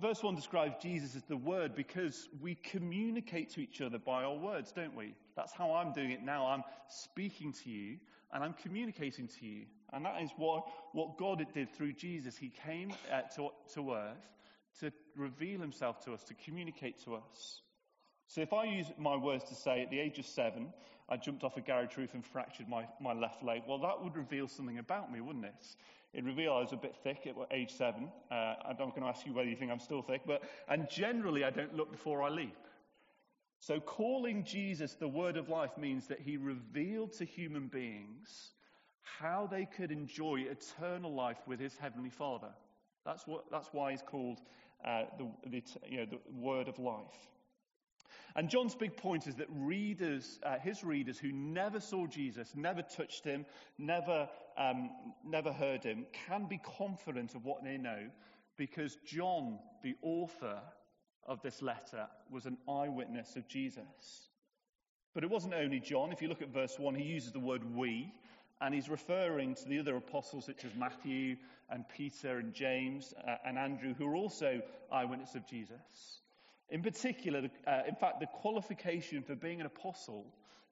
verse 0.00 0.22
1 0.22 0.34
describes 0.34 0.75
Jesus 0.82 1.14
as 1.14 1.22
the 1.25 1.37
Word 1.37 1.76
because 1.76 2.28
we 2.40 2.54
communicate 2.56 3.50
to 3.50 3.60
each 3.60 3.81
other 3.81 3.98
by 3.98 4.25
our 4.25 4.34
words, 4.34 4.72
don't 4.72 4.96
we? 4.96 5.14
That's 5.37 5.52
how 5.52 5.72
I'm 5.75 5.93
doing 5.93 6.10
it 6.10 6.22
now. 6.22 6.46
I'm 6.46 6.64
speaking 6.88 7.52
to 7.64 7.70
you 7.70 7.98
and 8.32 8.43
I'm 8.43 8.54
communicating 8.54 9.28
to 9.28 9.46
you. 9.46 9.66
And 9.92 10.04
that 10.04 10.20
is 10.20 10.30
what, 10.36 10.66
what 10.92 11.16
God 11.16 11.44
did 11.54 11.74
through 11.74 11.92
Jesus. 11.92 12.36
He 12.36 12.52
came 12.64 12.92
uh, 13.12 13.22
to, 13.36 13.50
to 13.74 13.92
earth 13.94 14.36
to 14.80 14.92
reveal 15.16 15.60
himself 15.60 16.04
to 16.04 16.12
us, 16.12 16.22
to 16.24 16.34
communicate 16.34 17.02
to 17.04 17.14
us. 17.14 17.60
So 18.28 18.40
if 18.40 18.52
I 18.52 18.64
use 18.64 18.86
my 18.98 19.16
words 19.16 19.44
to 19.44 19.54
say, 19.54 19.82
at 19.82 19.90
the 19.90 20.00
age 20.00 20.18
of 20.18 20.26
seven, 20.26 20.72
I 21.08 21.16
jumped 21.16 21.44
off 21.44 21.56
a 21.56 21.60
garage 21.60 21.96
roof 21.96 22.14
and 22.14 22.24
fractured 22.24 22.68
my, 22.68 22.86
my 23.00 23.12
left 23.12 23.42
leg, 23.42 23.62
well, 23.68 23.78
that 23.78 24.02
would 24.02 24.16
reveal 24.16 24.48
something 24.48 24.78
about 24.78 25.12
me, 25.12 25.20
wouldn't 25.20 25.44
it? 25.44 25.66
It 26.12 26.24
revealed 26.24 26.56
I 26.56 26.60
was 26.60 26.72
a 26.72 26.76
bit 26.76 26.96
thick 27.02 27.26
at 27.26 27.34
age 27.50 27.72
seven. 27.72 28.10
Uh, 28.31 28.55
I'm 28.64 28.76
not 28.78 28.90
going 28.90 29.02
to 29.02 29.08
ask 29.08 29.26
you 29.26 29.32
whether 29.32 29.48
you 29.48 29.56
think 29.56 29.70
I'm 29.70 29.81
still 29.81 30.02
thick, 30.02 30.22
but 30.26 30.43
and 30.69 30.88
generally 30.90 31.44
I 31.44 31.50
don't 31.50 31.76
look 31.76 31.93
before 31.93 32.22
I 32.22 32.31
leap. 32.31 32.56
So 33.58 33.81
calling 33.81 34.44
Jesus 34.44 34.94
the 34.94 35.08
word 35.08 35.36
of 35.36 35.48
life 35.48 35.76
means 35.78 36.06
that 36.08 36.20
he 36.20 36.36
revealed 36.36 37.12
to 37.14 37.24
human 37.24 37.69
beings 37.69 38.50
how 39.06 39.48
they 39.51 39.67
could 39.67 39.91
enjoy 39.91 40.41
eternal 40.41 41.15
life 41.15 41.39
with 41.46 41.60
his 41.60 41.77
heavenly 41.77 42.10
Father. 42.10 42.51
That's 43.05 43.27
what. 43.27 43.44
That's 43.51 43.69
why 43.72 43.93
he's 43.93 44.03
called 44.03 44.41
uh, 44.84 45.05
the, 45.19 45.31
the, 45.48 45.63
you 45.89 45.98
know, 45.98 46.06
the 46.06 46.19
word 46.32 46.69
of 46.69 46.79
life. 46.79 47.29
And 48.34 48.51
John's 48.51 48.75
big 48.75 48.96
point 48.98 49.27
is 49.27 49.36
that 49.36 49.46
readers, 49.51 50.39
uh, 50.43 50.58
his 50.58 50.84
readers 50.84 51.19
who 51.19 51.32
never 51.32 51.81
saw 51.81 52.06
Jesus, 52.06 52.53
never 52.55 52.82
touched 52.82 53.25
him, 53.25 53.46
never, 53.79 54.29
um, 54.58 54.91
never 55.25 55.53
heard 55.53 55.82
him, 55.82 56.05
can 56.27 56.44
be 56.44 56.60
confident 56.77 57.34
of 57.34 57.46
what 57.46 57.65
they 57.65 57.79
know 57.79 58.10
because 58.58 58.98
John, 59.06 59.58
the 59.82 59.94
author 60.03 60.58
of 61.27 61.41
this 61.43 61.63
letter, 61.63 62.06
was 62.31 62.44
an 62.44 62.58
eyewitness 62.69 63.36
of 63.36 63.48
Jesus. 63.48 64.29
But 65.15 65.25
it 65.25 65.31
wasn't 65.31 65.55
only 65.55 65.81
John. 65.81 66.13
If 66.13 66.20
you 66.20 66.29
look 66.29 66.43
at 66.43 66.53
verse 66.53 66.79
1, 66.79 66.94
he 66.94 67.05
uses 67.05 67.32
the 67.32 67.41
word 67.41 67.63
we, 67.75 68.13
and 68.60 68.75
he's 68.75 68.89
referring 68.89 69.55
to 69.55 69.69
the 69.69 69.79
other 69.79 69.96
apostles 69.96 70.46
such 70.46 70.65
as 70.65 70.75
Matthew 70.75 71.36
and 71.69 71.84
Peter 71.89 72.39
and 72.39 72.55
James 72.55 73.13
uh, 73.27 73.36
and 73.44 73.58
Andrew, 73.58 73.94
who 73.94 74.06
are 74.06 74.17
also 74.17 74.63
eyewitnesses 74.91 75.36
of 75.36 75.46
Jesus. 75.46 76.20
In 76.69 76.82
particular, 76.82 77.48
uh, 77.67 77.81
in 77.86 77.94
fact, 77.94 78.20
the 78.20 78.27
qualification 78.27 79.22
for 79.22 79.34
being 79.34 79.60
an 79.60 79.67
apostle 79.67 80.27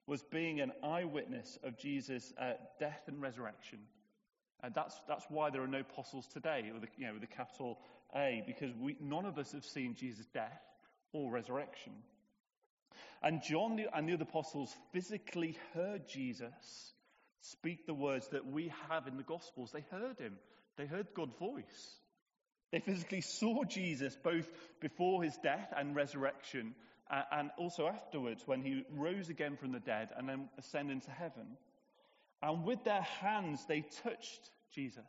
was 0.07 0.23
being 0.23 0.59
an 0.61 0.71
eyewitness 0.83 1.57
of 1.63 1.77
Jesus' 1.77 2.33
uh, 2.39 2.53
death 2.79 3.01
and 3.07 3.21
resurrection. 3.21 3.79
And 4.63 4.73
that's, 4.73 4.95
that's 5.07 5.25
why 5.29 5.49
there 5.49 5.61
are 5.61 5.67
no 5.67 5.79
apostles 5.79 6.27
today 6.27 6.69
with 6.73 6.83
a, 6.83 6.87
you 6.97 7.07
know, 7.07 7.13
with 7.13 7.29
capital 7.29 7.79
A, 8.15 8.43
because 8.47 8.73
we, 8.75 8.97
none 8.99 9.25
of 9.25 9.37
us 9.37 9.51
have 9.51 9.65
seen 9.65 9.95
Jesus' 9.95 10.25
death 10.33 10.61
or 11.13 11.31
resurrection. 11.31 11.93
And 13.21 13.41
John 13.43 13.79
and 13.93 14.09
the 14.09 14.13
other 14.13 14.23
apostles 14.23 14.73
physically 14.91 15.57
heard 15.73 16.07
Jesus 16.07 16.93
speak 17.51 17.85
the 17.85 17.93
words 17.93 18.27
that 18.29 18.45
we 18.45 18.71
have 18.89 19.07
in 19.07 19.17
the 19.17 19.23
Gospels. 19.23 19.71
They 19.71 19.85
heard 19.91 20.19
him, 20.19 20.37
they 20.77 20.85
heard 20.85 21.07
God's 21.13 21.35
voice. 21.39 21.95
They 22.71 22.79
physically 22.79 23.21
saw 23.21 23.63
Jesus 23.63 24.17
both 24.21 24.49
before 24.81 25.23
his 25.23 25.37
death 25.37 25.71
and 25.77 25.95
resurrection, 25.95 26.75
and 27.31 27.51
also 27.57 27.87
afterwards 27.87 28.41
when 28.45 28.61
he 28.61 28.83
rose 28.91 29.29
again 29.29 29.57
from 29.57 29.71
the 29.71 29.79
dead 29.79 30.09
and 30.17 30.27
then 30.27 30.49
ascended 30.57 30.93
into 30.93 31.11
heaven. 31.11 31.45
And 32.41 32.65
with 32.65 32.83
their 32.83 33.01
hands 33.01 33.63
they 33.67 33.85
touched 34.03 34.49
Jesus. 34.73 35.03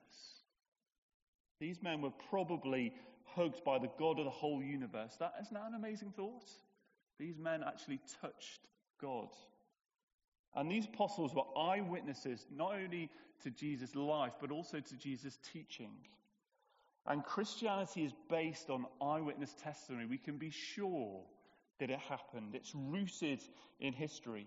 These 1.59 1.83
men 1.83 2.02
were 2.02 2.12
probably 2.31 2.93
hugged 3.35 3.64
by 3.64 3.78
the 3.78 3.90
God 3.99 4.19
of 4.19 4.26
the 4.26 4.31
whole 4.31 4.62
universe. 4.62 5.16
That 5.19 5.35
isn't 5.40 5.55
that 5.55 5.66
an 5.66 5.75
amazing 5.75 6.12
thought? 6.14 6.45
These 7.19 7.38
men 7.38 7.64
actually 7.66 8.00
touched 8.21 8.61
God. 9.00 9.28
And 10.56 10.70
these 10.70 10.86
apostles 10.86 11.34
were 11.34 11.44
eyewitnesses 11.56 12.44
not 12.50 12.75
only 12.75 13.10
to 13.42 13.50
Jesus' 13.50 13.94
life, 13.94 14.32
but 14.40 14.50
also 14.50 14.80
to 14.80 14.96
Jesus' 14.96 15.38
teaching. 15.52 15.92
And 17.06 17.22
Christianity 17.22 18.04
is 18.04 18.12
based 18.28 18.70
on 18.70 18.86
eyewitness 19.00 19.54
testimony. 19.62 20.06
We 20.06 20.18
can 20.18 20.38
be 20.38 20.50
sure 20.50 21.20
that 21.78 21.90
it 21.90 21.98
happened, 22.08 22.54
it's 22.54 22.72
rooted 22.75 23.40
in 23.78 23.92
history. 23.92 24.46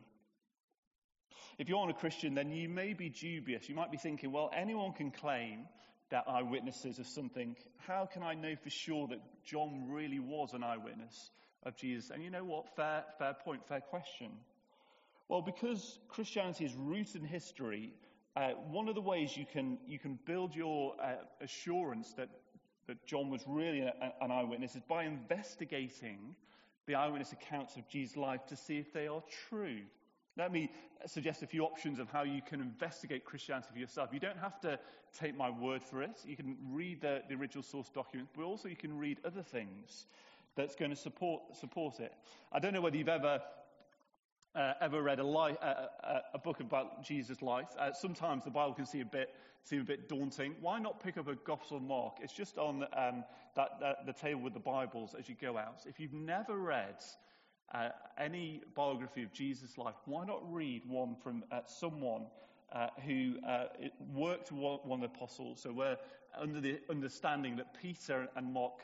If 1.59 1.69
you're 1.69 1.85
not 1.85 1.95
a 1.95 1.99
Christian, 1.99 2.33
then 2.33 2.51
you 2.51 2.69
may 2.69 2.93
be 2.93 3.09
dubious. 3.09 3.67
You 3.69 3.75
might 3.75 3.91
be 3.91 3.97
thinking, 3.97 4.31
well, 4.31 4.49
anyone 4.55 4.93
can 4.93 5.11
claim 5.11 5.67
that 6.09 6.23
eyewitnesses 6.27 6.99
of 6.99 7.05
something. 7.05 7.55
How 7.85 8.05
can 8.11 8.23
I 8.23 8.33
know 8.33 8.55
for 8.55 8.69
sure 8.69 9.07
that 9.09 9.19
John 9.43 9.87
really 9.89 10.19
was 10.19 10.53
an 10.53 10.63
eyewitness 10.63 11.31
of 11.63 11.75
Jesus? 11.75 12.09
And 12.09 12.23
you 12.23 12.29
know 12.29 12.45
what? 12.45 12.75
Fair, 12.75 13.03
fair 13.19 13.35
point, 13.43 13.67
fair 13.67 13.81
question. 13.81 14.31
Well, 15.29 15.43
because 15.43 16.00
Christianity 16.09 16.65
is 16.65 16.74
rooted 16.74 17.21
in 17.21 17.27
history, 17.27 17.93
uh, 18.36 18.50
one 18.71 18.89
of 18.89 18.95
the 18.95 19.01
ways 19.01 19.38
you 19.38 19.45
can, 19.45 19.77
you 19.88 20.00
can 20.00 20.17
build 20.25 20.55
your 20.55 20.95
uh, 21.01 21.17
assurance 21.39 22.13
that, 22.17 22.29
that 22.88 23.05
John 23.05 23.29
was 23.29 23.43
really 23.45 23.81
a, 23.81 23.93
an 24.21 24.31
eyewitness 24.31 24.75
is 24.75 24.81
by 24.81 25.03
investigating 25.03 26.36
the 26.88 26.95
eyewitness 26.95 27.31
accounts 27.31 27.75
of 27.75 27.88
Jesus' 27.88 28.17
life 28.17 28.43
to 28.48 28.55
see 28.55 28.79
if 28.79 28.91
they 28.91 29.07
are 29.07 29.21
true. 29.50 29.81
Let 30.36 30.51
me 30.51 30.71
suggest 31.05 31.43
a 31.43 31.48
few 31.48 31.63
options 31.63 32.00
of 32.00 32.09
how 32.09 32.24
you 32.24 32.41
can 32.41 32.59
investigate 32.59 33.24
Christianity 33.24 33.67
for 33.71 33.79
yourself. 33.79 34.09
You 34.12 34.19
don't 34.19 34.39
have 34.39 34.59
to 34.62 34.79
take 35.19 35.38
my 35.38 35.51
word 35.51 35.83
for 35.83 36.01
it. 36.01 36.21
You 36.25 36.36
can 36.38 36.57
read 36.71 37.01
the, 37.01 37.21
the 37.29 37.36
original 37.36 37.62
source 37.62 37.89
documents, 37.89 38.31
but 38.36 38.43
also 38.43 38.67
you 38.67 38.75
can 38.75 38.98
read 38.98 39.19
other 39.24 39.43
things 39.43 40.07
that's 40.55 40.75
going 40.75 40.89
to 40.89 40.98
support, 40.98 41.41
support 41.55 42.00
it. 42.00 42.13
I 42.51 42.57
don't 42.57 42.74
know 42.74 42.81
whether 42.81 42.98
you've 42.98 43.09
ever 43.09 43.41
uh, 44.59 44.73
ever 44.81 45.01
read 45.01 45.19
a, 45.19 45.23
li- 45.23 45.55
uh, 45.61 46.19
a, 46.33 46.37
book 46.37 46.59
about 46.59 47.01
Jesus' 47.01 47.41
life. 47.41 47.67
Uh, 47.79 47.93
sometimes 47.93 48.43
the 48.43 48.51
Bible 48.51 48.73
can 48.73 48.85
seem 48.85 49.01
a 49.01 49.05
bit 49.05 49.33
seem 49.63 49.81
a 49.81 49.85
bit 49.85 50.09
daunting. 50.09 50.55
Why 50.59 50.79
not 50.79 51.01
pick 51.01 51.17
up 51.17 51.27
a 51.27 51.35
Gospel 51.35 51.77
of 51.77 51.83
Mark? 51.83 52.17
It's 52.21 52.33
just 52.33 52.57
on 52.57 52.83
um, 52.93 53.23
that, 53.55 53.79
that, 53.79 54.05
the 54.05 54.13
table 54.13 54.41
with 54.41 54.53
the 54.53 54.59
Bibles 54.59 55.15
as 55.17 55.29
you 55.29 55.35
go 55.39 55.57
out. 55.57 55.81
If 55.85 55.99
you've 55.99 56.13
never 56.13 56.57
read 56.57 56.95
uh, 57.73 57.89
any 58.17 58.61
biography 58.75 59.23
of 59.23 59.31
Jesus' 59.31 59.77
life, 59.77 59.95
why 60.05 60.25
not 60.25 60.41
read 60.51 60.81
one 60.87 61.15
from 61.23 61.43
uh, 61.51 61.59
someone 61.65 62.25
uh, 62.73 62.87
who 63.05 63.35
worked 64.13 64.51
with 64.51 64.79
one 64.83 65.03
of 65.03 65.09
the 65.09 65.17
apostles? 65.17 65.61
So 65.61 65.71
we're 65.71 65.97
under 66.37 66.59
the 66.59 66.79
understanding 66.89 67.55
that 67.57 67.79
Peter 67.81 68.27
and 68.35 68.53
Mark 68.53 68.79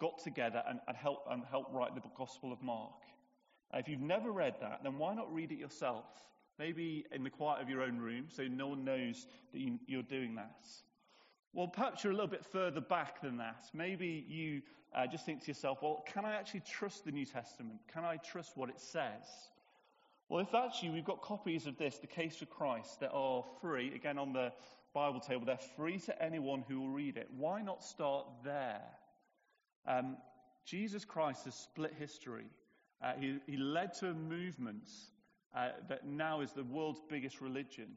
got 0.00 0.18
together 0.18 0.62
and, 0.68 0.80
and 0.86 0.96
helped 0.96 1.30
and 1.30 1.44
helped 1.50 1.72
write 1.72 1.94
the 1.94 2.02
Gospel 2.16 2.52
of 2.52 2.62
Mark. 2.62 2.92
If 3.74 3.88
you've 3.88 4.00
never 4.00 4.30
read 4.30 4.54
that, 4.60 4.80
then 4.82 4.98
why 4.98 5.14
not 5.14 5.32
read 5.32 5.52
it 5.52 5.58
yourself? 5.58 6.04
Maybe 6.58 7.04
in 7.12 7.22
the 7.22 7.30
quiet 7.30 7.60
of 7.60 7.68
your 7.68 7.82
own 7.82 7.98
room 7.98 8.26
so 8.28 8.44
no 8.44 8.68
one 8.68 8.84
knows 8.84 9.26
that 9.52 9.60
you, 9.60 9.78
you're 9.86 10.02
doing 10.02 10.34
that. 10.36 10.66
Well, 11.52 11.68
perhaps 11.68 12.04
you're 12.04 12.12
a 12.12 12.16
little 12.16 12.30
bit 12.30 12.44
further 12.44 12.80
back 12.80 13.20
than 13.20 13.38
that. 13.38 13.66
Maybe 13.74 14.24
you 14.28 14.62
uh, 14.94 15.06
just 15.06 15.26
think 15.26 15.42
to 15.42 15.48
yourself, 15.48 15.78
well, 15.82 16.04
can 16.12 16.24
I 16.24 16.34
actually 16.34 16.60
trust 16.60 17.04
the 17.04 17.12
New 17.12 17.24
Testament? 17.24 17.78
Can 17.92 18.04
I 18.04 18.16
trust 18.16 18.56
what 18.56 18.68
it 18.68 18.80
says? 18.80 19.24
Well, 20.28 20.40
if 20.40 20.50
that's 20.50 20.82
you, 20.82 20.92
we've 20.92 21.04
got 21.04 21.22
copies 21.22 21.66
of 21.66 21.78
this, 21.78 21.98
The 21.98 22.06
Case 22.08 22.36
for 22.36 22.46
Christ, 22.46 23.00
that 23.00 23.10
are 23.12 23.44
free, 23.60 23.94
again 23.94 24.18
on 24.18 24.32
the 24.32 24.52
Bible 24.92 25.20
table. 25.20 25.46
They're 25.46 25.58
free 25.76 25.98
to 26.00 26.22
anyone 26.22 26.64
who 26.68 26.80
will 26.80 26.88
read 26.88 27.16
it. 27.16 27.28
Why 27.36 27.62
not 27.62 27.84
start 27.84 28.26
there? 28.44 28.82
Um, 29.86 30.16
Jesus 30.64 31.04
Christ 31.04 31.44
has 31.44 31.54
split 31.54 31.94
history. 31.98 32.46
Uh, 33.02 33.12
he, 33.18 33.38
he, 33.46 33.56
led 33.56 33.92
to 33.92 34.08
a 34.08 34.14
movement 34.14 34.88
uh, 35.54 35.68
that 35.88 36.06
now 36.06 36.40
is 36.40 36.52
the 36.52 36.64
world's 36.64 37.00
biggest 37.08 37.40
religion. 37.40 37.88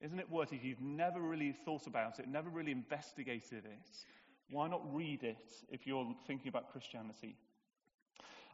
Isn't 0.00 0.18
it 0.18 0.30
worth 0.30 0.52
it? 0.52 0.56
If 0.56 0.64
you've 0.64 0.80
never 0.80 1.20
really 1.20 1.52
thought 1.64 1.86
about 1.86 2.18
it, 2.18 2.28
never 2.28 2.48
really 2.48 2.72
investigated 2.72 3.64
it, 3.64 3.90
why 4.50 4.68
not 4.68 4.82
read 4.94 5.24
it 5.24 5.52
if 5.70 5.86
you're 5.86 6.14
thinking 6.26 6.48
about 6.48 6.70
Christianity? 6.70 7.36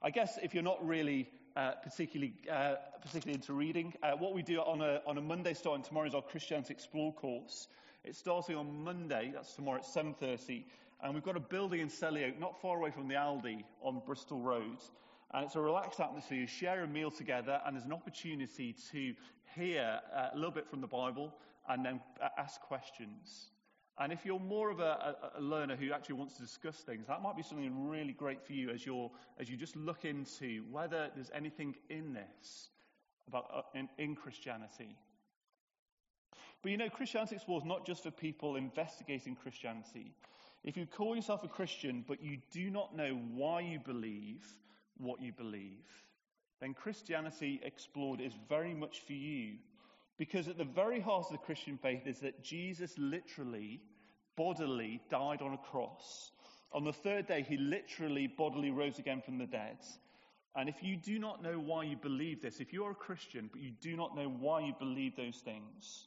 I 0.02 0.11
guess 0.11 0.38
if 0.42 0.54
you're 0.54 0.62
not 0.62 0.85
really 0.87 1.28
uh, 1.56 1.73
particularly, 1.82 2.35
uh, 2.50 2.75
particularly 3.00 3.35
into 3.35 3.52
reading, 3.52 3.94
uh, 4.02 4.12
what 4.12 4.35
we 4.35 4.42
do 4.42 4.59
on 4.59 4.80
a, 4.80 5.00
on 5.06 5.18
a 5.18 5.21
Monday 5.21 5.54
starting 5.54 5.85
tomorrow 5.85 6.06
is 6.06 6.14
our 6.14 6.23
Christianity 6.23 6.73
Explore 6.73 7.12
course. 7.12 7.68
It's 8.04 8.18
starting 8.18 8.56
on 8.56 8.82
Monday, 8.82 9.32
that's 9.35 9.54
tomorrow 9.54 9.78
at 9.78 9.85
7.30, 9.85 10.64
and 11.02 11.14
we've 11.14 11.23
got 11.23 11.37
a 11.37 11.40
building 11.40 11.80
in 11.80 11.88
Selly 11.88 12.28
Oak, 12.28 12.40
not 12.40 12.61
far 12.61 12.78
away 12.78 12.90
from 12.90 13.06
the 13.06 13.14
Aldi 13.14 13.62
on 13.82 14.02
Bristol 14.04 14.40
Road. 14.40 14.78
And 15.35 15.45
it's 15.45 15.57
a 15.57 15.61
relaxed 15.61 16.01
atmosphere. 16.01 16.39
You 16.39 16.47
share 16.47 16.83
a 16.83 16.87
meal 16.87 17.11
together, 17.11 17.61
and 17.65 17.75
there's 17.75 17.87
an 17.87 17.93
opportunity 17.93 18.75
to 18.93 19.15
hear 19.55 20.01
uh, 20.15 20.29
a 20.33 20.37
little 20.37 20.51
bit 20.51 20.69
from 20.69 20.81
the 20.81 20.87
Bible 20.87 21.35
and 21.69 21.85
then 21.85 22.01
uh, 22.23 22.29
ask 22.39 22.61
questions. 22.61 23.49
And 23.99 24.12
if 24.12 24.25
you're 24.25 24.41
more 24.41 24.71
of 24.71 24.81
a, 24.81 25.17
a, 25.37 25.41
learner 25.41 25.77
who 25.77 25.93
actually 25.93 26.15
wants 26.15 26.35
to 26.37 26.43
discuss 26.43 26.77
things, 26.77 27.07
that 27.09 27.23
might 27.23 27.37
be 27.37 27.43
something 27.43 27.89
really 27.89 28.12
great 28.12 28.45
for 28.45 28.53
you 28.53 28.71
as, 28.71 28.85
you're, 28.87 29.11
as 29.39 29.51
you 29.51 29.57
just 29.57 29.77
look 29.77 30.05
into 30.05 30.65
whether 30.71 31.11
there's 31.15 31.31
anything 31.35 31.75
in 31.91 32.15
this 32.15 32.71
about 33.29 33.51
uh, 33.55 33.62
in, 33.75 33.89
in 33.99 34.15
Christianity. 34.15 34.97
But 36.62 36.71
you 36.71 36.79
know, 36.79 36.89
Christianity 36.89 37.37
Explores 37.37 37.65
not 37.65 37.85
just 37.87 38.03
for 38.03 38.11
people 38.11 38.57
investigating 38.57 39.37
Christianity. 39.37 40.15
If 40.65 40.77
you 40.77 40.87
call 40.87 41.17
yourself 41.17 41.45
a 41.45 41.49
Christian, 41.49 42.05
but 42.07 42.23
you 42.23 42.39
do 42.53 42.71
not 42.71 42.97
know 42.97 43.21
why 43.35 43.61
you 43.61 43.81
believe, 43.81 44.47
what 45.02 45.21
you 45.21 45.32
believe, 45.32 45.85
then 46.61 46.75
Christianity 46.75 47.61
Explored 47.64 48.21
is 48.21 48.32
very 48.49 48.75
much 48.75 49.00
for 49.06 49.14
you. 49.14 49.54
Because 50.18 50.47
at 50.47 50.59
the 50.59 50.64
very 50.64 51.00
heart 51.00 51.26
of 51.26 51.32
the 51.32 51.38
Christian 51.38 51.78
faith 51.78 52.06
is 52.06 52.21
that 52.21 52.44
Jesus 52.44 52.94
literally, 52.97 53.80
bodily 54.37 55.00
died 55.11 55.42
on 55.42 55.54
a 55.54 55.71
cross. 55.71 56.30
On 56.73 56.85
the 56.85 56.92
third 56.92 57.26
day, 57.26 57.42
he 57.42 57.56
literally, 57.56 58.26
bodily 58.28 58.71
rose 58.71 58.99
again 58.99 59.23
from 59.25 59.38
the 59.38 59.47
dead. 59.47 59.78
And 60.54 60.68
if 60.68 60.82
you 60.82 60.97
do 60.97 61.18
not 61.18 61.42
know 61.42 61.59
why 61.59 61.85
you 61.85 61.97
believe 61.97 62.42
this, 62.42 62.61
if 62.61 62.73
you 62.73 62.85
are 62.85 62.92
a 62.92 62.94
Christian, 62.94 63.49
but 63.50 63.62
you 63.62 63.73
do 63.80 63.97
not 63.97 64.14
know 64.14 64.28
why 64.28 64.61
you 64.61 64.75
believe 64.78 65.16
those 65.16 65.38
things, 65.38 66.06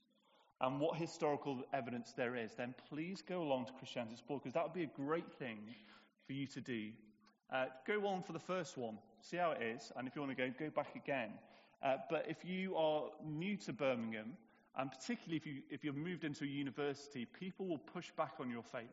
and 0.62 0.80
what 0.80 0.98
historical 0.98 1.64
evidence 1.74 2.14
there 2.16 2.36
is, 2.36 2.52
then 2.56 2.74
please 2.90 3.22
go 3.28 3.42
along 3.42 3.66
to 3.66 3.74
Christianity 3.74 4.14
Explored, 4.14 4.44
because 4.44 4.54
that 4.54 4.64
would 4.64 4.74
be 4.74 4.84
a 4.84 5.06
great 5.06 5.34
thing 5.34 5.58
for 6.28 6.34
you 6.34 6.48
to 6.48 6.62
do. 6.62 6.92
Uh, 7.52 7.66
go 7.86 8.08
on 8.08 8.24
for 8.24 8.34
the 8.34 8.40
first 8.40 8.78
one, 8.78 8.98
see 9.22 9.38
how 9.38 9.52
it 9.52 9.62
is, 9.62 9.92
and 9.96 10.08
if 10.08 10.16
you 10.16 10.22
want 10.22 10.36
to 10.36 10.48
go, 10.48 10.52
go 10.60 10.70
back 10.70 10.96
again. 10.96 11.30
Uh, 11.84 11.98
but 12.10 12.26
if 12.28 12.44
you 12.44 12.76
are 12.76 13.04
new 13.24 13.56
to 13.58 13.72
Birmingham, 13.72 14.34
and 14.78 14.92
particularly 14.92 15.38
if, 15.38 15.46
you, 15.46 15.62
if 15.70 15.84
you've 15.84 15.96
moved 15.96 16.24
into 16.24 16.44
a 16.44 16.48
university, 16.48 17.26
people 17.26 17.68
will 17.68 17.78
push 17.78 18.12
back 18.18 18.34
on 18.40 18.50
your 18.50 18.64
faith. 18.64 18.84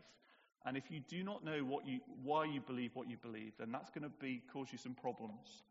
And 0.64 0.76
if 0.76 0.90
you 0.90 1.00
do 1.00 1.25
not 1.25 1.44
know 1.44 1.64
what 1.64 1.87
you, 1.87 2.00
why 2.23 2.44
you 2.44 2.61
believe 2.61 2.94
what 2.94 3.11
you 3.11 3.16
believe, 3.16 3.52
then 3.59 3.73
that's 3.73 3.90
going 3.90 4.04
to 4.04 4.12
be, 4.21 4.42
cause 4.52 4.68
you 4.71 4.78
some 4.78 4.94
problems. 4.94 5.64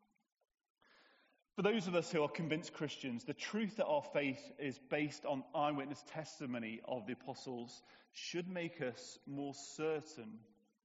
For 1.56 1.62
those 1.62 1.88
of 1.88 1.96
us 1.96 2.12
who 2.12 2.24
are 2.24 2.30
convinced 2.30 2.74
Christians, 2.74 3.24
the 3.24 3.34
truth 3.34 3.78
that 3.78 3.86
our 3.86 4.04
faith 4.14 4.42
is 4.58 4.80
based 4.90 5.26
on 5.26 5.44
eyewitness 5.54 6.04
testimony 6.12 6.82
of 6.86 7.06
the 7.06 7.14
apostles 7.14 7.84
should 8.14 8.50
make 8.50 8.82
us 8.82 9.20
more 9.28 9.54
certain 9.54 10.40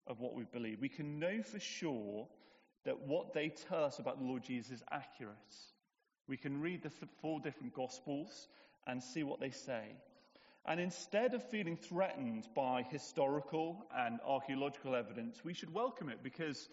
of 0.07 0.21
what 0.21 0.35
we 0.35 0.45
believe. 0.45 0.81
We 0.81 0.89
can 0.89 1.19
know 1.19 1.43
for 1.43 1.61
sure 1.61 2.27
that 2.85 3.07
what 3.07 3.33
they 3.33 3.49
tell 3.69 3.85
us 3.85 3.99
about 3.99 4.19
the 4.19 4.25
Lord 4.25 4.45
Jesus 4.45 4.71
is 4.73 4.83
accurate. 4.91 5.35
We 6.29 6.37
can 6.37 6.61
read 6.61 6.83
the 6.83 6.91
four 7.21 7.41
different 7.41 7.75
Gospels 7.75 8.49
and 8.87 9.03
see 9.03 9.23
what 9.23 9.41
they 9.41 9.51
say. 9.51 9.83
And 10.67 10.81
instead 10.81 11.35
of 11.35 11.49
feeling 11.49 11.77
threatened 11.77 12.49
by 12.55 12.83
historical 12.83 13.87
and 13.97 14.19
archaeological 14.27 14.97
evidence, 14.97 15.45
we 15.45 15.55
should 15.55 15.73
welcome 15.73 16.09
it 16.09 16.23
because 16.23 16.69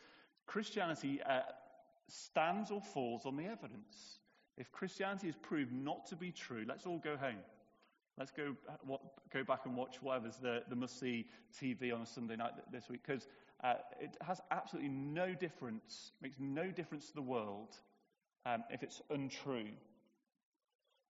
Christianity 0.47 1.21
uh, 1.21 1.41
stands 2.07 2.71
or 2.71 2.81
falls 2.81 3.25
on 3.25 3.35
the 3.35 3.45
evidence. 3.45 4.19
If 4.57 4.71
Christianity 4.71 5.29
is 5.29 5.35
proved 5.35 5.71
not 5.71 6.07
to 6.07 6.15
be 6.15 6.31
true, 6.31 6.65
let's 6.67 6.85
all 6.85 6.99
go 6.99 7.17
home. 7.17 7.37
Let's 8.17 8.31
go, 8.31 8.55
what, 8.85 9.01
go 9.33 9.43
back 9.43 9.61
and 9.65 9.75
watch 9.75 9.95
whatever's 10.01 10.37
the, 10.37 10.61
the 10.69 10.75
must 10.75 10.99
see 10.99 11.25
TV 11.59 11.93
on 11.93 12.01
a 12.01 12.05
Sunday 12.05 12.35
night 12.35 12.51
this 12.71 12.87
week 12.89 13.01
because 13.05 13.27
uh, 13.63 13.73
it 13.99 14.15
has 14.21 14.39
absolutely 14.51 14.91
no 14.91 15.33
difference, 15.33 16.11
makes 16.21 16.37
no 16.39 16.69
difference 16.69 17.07
to 17.07 17.15
the 17.15 17.21
world 17.21 17.75
um, 18.45 18.63
if 18.69 18.83
it's 18.83 19.01
untrue. 19.09 19.69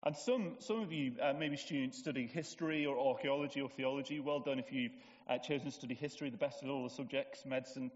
And 0.06 0.16
some, 0.16 0.56
some 0.60 0.82
of 0.82 0.92
you, 0.92 1.14
uh, 1.22 1.34
maybe 1.38 1.58
students 1.58 1.98
studying 1.98 2.28
history 2.28 2.86
or 2.86 2.98
archaeology 3.00 3.62
or 3.62 3.70
theology, 3.70 4.20
well 4.20 4.40
done 4.40 4.60
if 4.60 4.72
you've 4.72 4.92
uh, 5.30 5.38
chosen 5.38 5.66
to 5.68 5.72
study 5.72 5.96
history, 5.96 6.30
the 6.30 6.38
best 6.38 6.64
of 6.64 6.70
all 6.70 6.84
the 6.84 6.90
subjects, 6.90 7.46
medicine, 7.46 7.92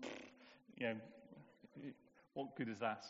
you 0.78 0.88
know, 0.88 0.96
What 2.34 2.56
good 2.56 2.70
is 2.70 2.80
that? 2.80 3.04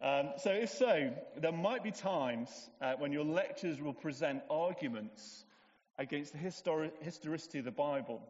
Um, 0.00 0.30
so, 0.36 0.50
if 0.50 0.70
so, 0.70 1.12
there 1.36 1.52
might 1.52 1.82
be 1.82 1.90
times 1.90 2.70
uh, 2.80 2.94
when 2.98 3.12
your 3.12 3.24
lectures 3.24 3.80
will 3.80 3.94
present 3.94 4.42
arguments 4.48 5.44
against 5.98 6.32
the 6.32 6.38
histori- 6.38 6.92
historicity 7.00 7.58
of 7.58 7.64
the 7.64 7.72
Bible, 7.72 8.22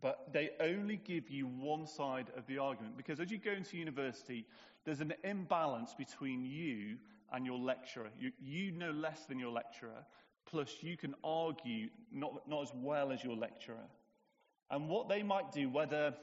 but 0.00 0.32
they 0.32 0.50
only 0.58 0.96
give 0.96 1.28
you 1.28 1.46
one 1.46 1.86
side 1.86 2.28
of 2.36 2.46
the 2.46 2.58
argument. 2.58 2.96
Because 2.96 3.20
as 3.20 3.30
you 3.30 3.36
go 3.36 3.52
into 3.52 3.76
university, 3.76 4.46
there's 4.86 5.02
an 5.02 5.12
imbalance 5.22 5.94
between 5.94 6.46
you 6.46 6.96
and 7.30 7.44
your 7.44 7.58
lecturer. 7.58 8.08
You, 8.18 8.32
you 8.40 8.72
know 8.72 8.90
less 8.90 9.26
than 9.26 9.38
your 9.38 9.52
lecturer, 9.52 10.06
plus 10.46 10.76
you 10.80 10.96
can 10.96 11.14
argue 11.22 11.88
not, 12.10 12.48
not 12.48 12.62
as 12.62 12.72
well 12.74 13.12
as 13.12 13.22
your 13.22 13.36
lecturer. 13.36 13.84
And 14.70 14.88
what 14.88 15.10
they 15.10 15.22
might 15.22 15.52
do, 15.52 15.68
whether 15.68 16.14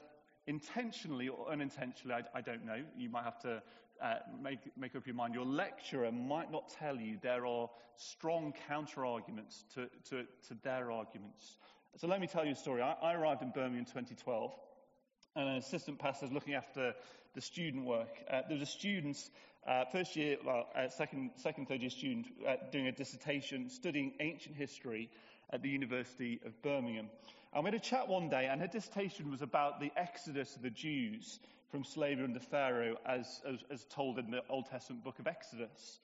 intentionally 0.46 1.28
or 1.28 1.50
unintentionally, 1.50 2.14
I, 2.14 2.38
I 2.38 2.40
don't 2.40 2.64
know, 2.64 2.82
you 2.96 3.08
might 3.08 3.24
have 3.24 3.38
to 3.42 3.62
uh, 4.02 4.14
make, 4.42 4.58
make 4.76 4.96
up 4.96 5.06
your 5.06 5.14
mind. 5.14 5.34
Your 5.34 5.44
lecturer 5.44 6.10
might 6.12 6.50
not 6.50 6.68
tell 6.78 6.96
you 6.96 7.18
there 7.22 7.46
are 7.46 7.68
strong 7.96 8.52
counter 8.68 9.04
arguments 9.06 9.64
to, 9.74 9.88
to, 10.10 10.24
to 10.48 10.54
their 10.62 10.90
arguments. 10.90 11.56
So 11.96 12.08
let 12.08 12.20
me 12.20 12.26
tell 12.26 12.44
you 12.44 12.52
a 12.52 12.56
story. 12.56 12.82
I, 12.82 12.92
I 13.02 13.14
arrived 13.14 13.42
in 13.42 13.50
Birmingham 13.50 13.80
in 13.80 13.84
2012, 13.84 14.52
and 15.36 15.48
an 15.48 15.56
assistant 15.56 15.98
pastor 15.98 16.26
was 16.26 16.32
looking 16.32 16.54
after 16.54 16.94
the 17.34 17.40
student 17.40 17.84
work. 17.84 18.08
Uh, 18.30 18.42
there 18.48 18.58
was 18.58 18.68
a 18.68 18.70
student, 18.70 19.16
uh, 19.66 19.84
first 19.92 20.16
year, 20.16 20.36
well, 20.44 20.68
uh, 20.74 20.88
second, 20.88 21.30
second, 21.36 21.68
third 21.68 21.80
year 21.80 21.90
student, 21.90 22.26
uh, 22.46 22.54
doing 22.72 22.86
a 22.88 22.92
dissertation 22.92 23.70
studying 23.70 24.12
ancient 24.20 24.56
history 24.56 25.10
at 25.50 25.62
the 25.62 25.68
University 25.68 26.40
of 26.44 26.60
Birmingham. 26.62 27.08
And 27.54 27.62
we 27.62 27.70
had 27.70 27.74
a 27.74 27.84
chat 27.84 28.08
one 28.08 28.28
day, 28.28 28.46
and 28.46 28.60
her 28.60 28.66
dissertation 28.66 29.30
was 29.30 29.42
about 29.42 29.78
the 29.78 29.92
exodus 29.96 30.56
of 30.56 30.62
the 30.62 30.70
Jews 30.70 31.38
from 31.74 31.82
slavery 31.82 32.22
under 32.22 32.38
Pharaoh, 32.38 32.94
as, 33.04 33.42
as, 33.44 33.58
as 33.68 33.84
told 33.86 34.16
in 34.20 34.30
the 34.30 34.44
Old 34.48 34.66
Testament 34.66 35.02
book 35.02 35.18
of 35.18 35.26
Exodus. 35.26 35.98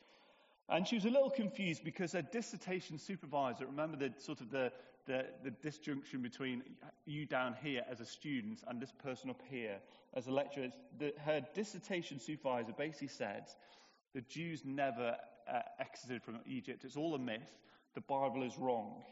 And 0.69 0.85
she 0.85 0.97
was 0.97 1.05
a 1.05 1.11
little 1.11 1.31
confused 1.31 1.85
because 1.85 2.11
her 2.11 2.23
dissertation 2.23 2.99
supervisor, 2.99 3.67
remember 3.67 3.97
the 3.97 4.13
sort 4.19 4.41
of 4.41 4.51
the, 4.51 4.73
the, 5.07 5.27
the, 5.45 5.53
disjunction 5.63 6.23
between 6.23 6.65
you 7.07 7.25
down 7.25 7.55
here 7.63 7.83
as 7.89 8.01
a 8.01 8.05
student 8.05 8.65
and 8.67 8.83
this 8.83 8.91
person 8.91 9.31
up 9.31 9.41
here 9.49 9.77
as 10.15 10.27
a 10.27 10.33
lecturer, 10.33 10.71
the, 10.99 11.15
her 11.25 11.41
dissertation 11.55 12.19
supervisor 12.19 12.73
basically 12.77 13.07
said 13.07 13.45
the 14.13 14.23
Jews 14.23 14.63
never 14.65 15.17
uh, 15.49 15.61
exited 15.79 16.25
from 16.25 16.41
Egypt. 16.47 16.85
It's 16.85 16.97
all 16.97 17.15
a 17.15 17.19
myth. 17.21 17.61
The 17.95 18.01
Bible 18.01 18.43
is 18.43 18.59
wrong. 18.59 19.05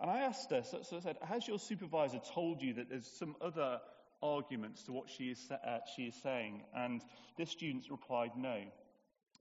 And 0.00 0.10
I 0.10 0.20
asked 0.20 0.50
her, 0.50 0.62
so, 0.62 0.78
so 0.80 0.96
I 0.96 1.00
said, 1.00 1.18
has 1.20 1.46
your 1.46 1.58
supervisor 1.58 2.22
told 2.32 2.62
you 2.62 2.72
that 2.72 2.88
there's 2.88 3.06
some 3.06 3.36
other 3.42 3.80
arguments 4.24 4.82
to 4.84 4.92
what 4.92 5.08
she 5.08 5.24
is, 5.24 5.50
uh, 5.50 5.78
she 5.94 6.04
is 6.04 6.14
saying? 6.22 6.62
And 6.74 7.02
this 7.36 7.50
student 7.50 7.84
replied, 7.90 8.30
no. 8.36 8.62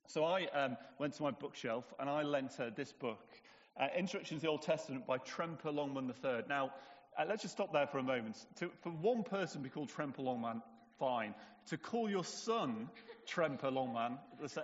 So 0.07 0.25
I 0.25 0.45
um, 0.53 0.77
went 0.99 1.13
to 1.15 1.23
my 1.23 1.31
bookshelf 1.31 1.85
and 1.99 2.09
I 2.09 2.23
lent 2.23 2.53
her 2.55 2.69
this 2.69 2.91
book, 2.91 3.19
uh, 3.79 3.87
Introduction 3.97 4.37
to 4.37 4.41
the 4.41 4.49
Old 4.49 4.61
Testament 4.61 5.07
by 5.07 5.17
Tremper 5.17 5.73
Longman 5.73 6.13
III. 6.23 6.43
Now, 6.49 6.71
uh, 7.17 7.23
let's 7.27 7.43
just 7.43 7.53
stop 7.53 7.71
there 7.71 7.87
for 7.87 7.99
a 7.99 8.03
moment. 8.03 8.37
To, 8.59 8.69
for 8.81 8.89
one 8.89 9.23
person 9.23 9.61
to 9.61 9.63
be 9.63 9.69
called 9.69 9.89
Tremper 9.89 10.21
Longman, 10.21 10.61
fine. 10.99 11.33
To 11.69 11.77
call 11.77 12.09
your 12.09 12.25
son 12.25 12.89
Tremper 13.27 13.71
Longman, 13.71 14.17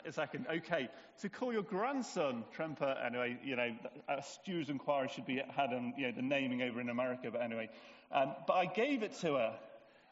a 0.05 0.11
second, 0.11 0.45
okay. 0.51 0.89
To 1.21 1.29
call 1.29 1.53
your 1.53 1.63
grandson 1.63 2.43
Tremper, 2.55 2.97
anyway, 3.05 3.37
you 3.43 3.55
know, 3.55 3.73
a 4.09 4.21
steward's 4.21 4.69
inquiry 4.69 5.09
should 5.13 5.25
be 5.25 5.41
had 5.55 5.73
on, 5.73 5.93
you 5.97 6.07
know, 6.07 6.11
the 6.11 6.21
naming 6.21 6.61
over 6.61 6.81
in 6.81 6.89
America, 6.89 7.29
but 7.31 7.41
anyway. 7.41 7.69
Um, 8.11 8.33
but 8.47 8.53
I 8.53 8.65
gave 8.65 9.03
it 9.03 9.13
to 9.21 9.35
her, 9.35 9.55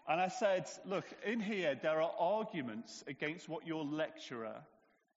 and 0.07 0.21
I 0.21 0.29
said, 0.29 0.67
look, 0.85 1.05
in 1.25 1.39
here 1.39 1.75
there 1.81 2.01
are 2.01 2.11
arguments 2.19 3.03
against 3.07 3.49
what 3.49 3.67
your 3.67 3.83
lecturer 3.83 4.55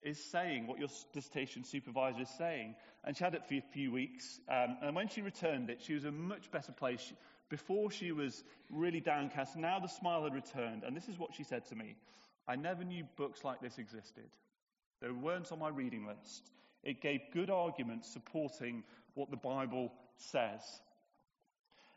is 0.03 0.23
saying, 0.33 0.67
what 0.67 0.79
your 0.79 0.89
dissertation 1.13 1.65
supervisor 1.65 2.23
is 2.23 2.31
saying. 2.39 2.75
And 3.05 3.17
she 3.17 3.25
had 3.25 3.35
it 3.35 3.47
for 3.47 3.55
a 3.55 3.63
few 3.73 3.93
weeks, 3.93 4.41
um, 4.49 4.77
and 4.83 4.97
when 4.97 5.09
she 5.09 5.23
returned 5.23 5.71
it, 5.71 5.81
she 5.81 5.95
was 5.95 6.05
in 6.05 6.11
a 6.11 6.13
much 6.13 6.51
better 6.51 6.73
place. 6.73 7.13
Before 7.49 7.91
she 7.91 8.13
was 8.13 8.45
really 8.71 9.01
downcast, 9.01 9.57
now 9.57 9.79
the 9.79 9.89
smile 9.89 10.25
had 10.25 10.35
returned, 10.35 10.85
and 10.85 10.97
this 10.97 11.09
is 11.09 11.19
what 11.19 11.35
she 11.35 11.45
said 11.45 11.67
to 11.67 11.75
me. 11.75 11.97
I 12.47 12.57
never 12.57 12.85
knew 12.85 13.05
books 13.17 13.45
like 13.45 13.61
this 13.61 13.79
existed. 13.79 14.29
They 15.01 15.11
weren't 15.11 15.51
on 15.51 15.59
my 15.59 15.69
reading 15.69 16.07
list. 16.07 16.51
It 16.83 17.01
gave 17.01 17.21
good 17.33 17.51
arguments 17.51 18.13
supporting 18.13 18.85
what 19.15 19.31
the 19.31 19.37
Bible 19.37 19.93
says. 20.17 20.61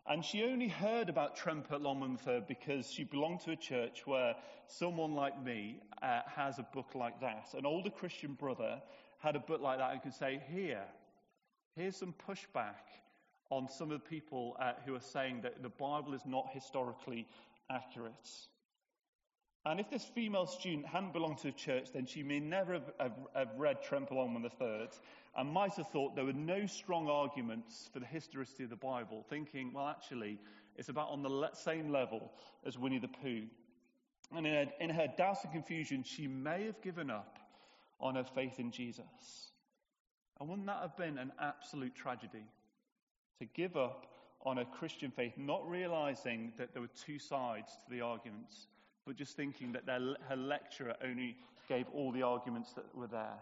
And 0.06 0.24
she 0.24 0.44
only 0.44 0.68
heard 0.68 1.08
about 1.08 1.38
Tremper 1.38 1.80
III 1.80 2.44
because 2.46 2.92
she 2.92 3.06
belonged 3.06 3.40
to 3.42 3.52
a 3.52 3.56
church 3.56 4.06
where 4.06 4.36
someone 4.68 5.16
like 5.16 5.42
me 5.42 5.80
uh, 6.02 6.22
has 6.26 6.60
a 6.60 6.68
book 6.74 6.94
like 6.94 7.22
that. 7.22 7.54
An 7.58 7.66
older 7.66 7.90
Christian 7.90 8.34
brother 8.34 8.82
had 9.20 9.38
a 9.38 9.40
book 9.40 9.62
like 9.62 9.78
that 9.78 9.94
and 9.94 10.02
could 10.02 10.14
say, 10.14 10.42
Here, 10.54 10.84
here's 11.78 11.96
some 11.96 12.14
pushback 12.28 12.84
on 13.50 13.70
some 13.70 13.92
of 13.92 14.02
the 14.04 14.10
people 14.10 14.58
uh, 14.60 14.74
who 14.86 14.94
are 14.94 15.00
saying 15.00 15.42
that 15.44 15.64
the 15.64 15.70
Bible 15.70 16.14
is 16.14 16.26
not 16.26 16.50
historically 16.52 17.26
accurate. 17.70 18.30
And 19.66 19.80
if 19.80 19.90
this 19.90 20.04
female 20.04 20.46
student 20.46 20.86
hadn't 20.86 21.14
belonged 21.14 21.38
to 21.40 21.48
a 21.48 21.54
church, 21.54 21.90
then 21.94 22.06
she 22.06 22.22
may 22.22 22.40
never 22.40 22.74
have, 22.74 22.92
have, 23.00 23.14
have 23.34 23.50
read 23.58 23.82
Tremper 23.82 24.12
Longman 24.12 24.44
III 24.44 24.90
and 25.38 25.50
might 25.50 25.74
have 25.76 25.88
thought 25.88 26.16
there 26.16 26.26
were 26.26 26.34
no 26.34 26.66
strong 26.66 27.10
arguments 27.10 27.90
for 27.94 28.00
the 28.00 28.06
historicity 28.06 28.66
of 28.66 28.70
the 28.70 28.76
Bible, 28.76 29.26
thinking, 29.30 29.72
well, 29.74 29.88
actually, 29.88 30.38
it's 30.76 30.90
about 30.90 31.10
on 31.10 31.24
the 31.24 31.50
same 31.54 31.92
level 31.92 32.32
as 32.66 32.78
Winnie 32.78 33.00
the 33.00 33.08
Pooh. 33.08 33.46
And 34.36 34.46
in 34.46 34.54
her, 34.54 34.66
in 34.82 34.90
her 34.90 35.08
doubt 35.18 35.38
and 35.44 35.54
confusion, 35.54 36.04
she 36.04 36.28
may 36.28 36.66
have 36.66 36.82
given 36.82 37.10
up 37.10 37.40
on 38.02 38.16
her 38.16 38.26
faith 38.36 38.60
in 38.60 38.70
Jesus. 38.70 39.52
And 40.40 40.50
wouldn't 40.50 40.68
that 40.68 40.82
have 40.82 40.98
been 40.98 41.18
an 41.18 41.32
absolute 41.40 41.96
tragedy? 41.96 42.46
To 43.40 43.46
give 43.46 43.78
up 43.78 44.08
on 44.46 44.58
a 44.58 44.66
Christian 44.66 45.10
faith, 45.10 45.34
not 45.38 45.68
realizing 45.70 46.52
that 46.58 46.74
there 46.74 46.82
were 46.82 46.90
two 47.06 47.18
sides 47.18 47.72
to 47.86 47.96
the 47.96 48.02
arguments 48.02 48.68
but 49.06 49.16
just 49.16 49.36
thinking 49.36 49.74
that 49.74 49.86
their, 49.86 50.00
her 50.30 50.36
lecturer 50.36 50.96
only 51.04 51.36
gave 51.68 51.86
all 51.94 52.12
the 52.12 52.24
arguments 52.24 52.72
that 52.74 52.96
were 52.96 53.08
there. 53.08 53.40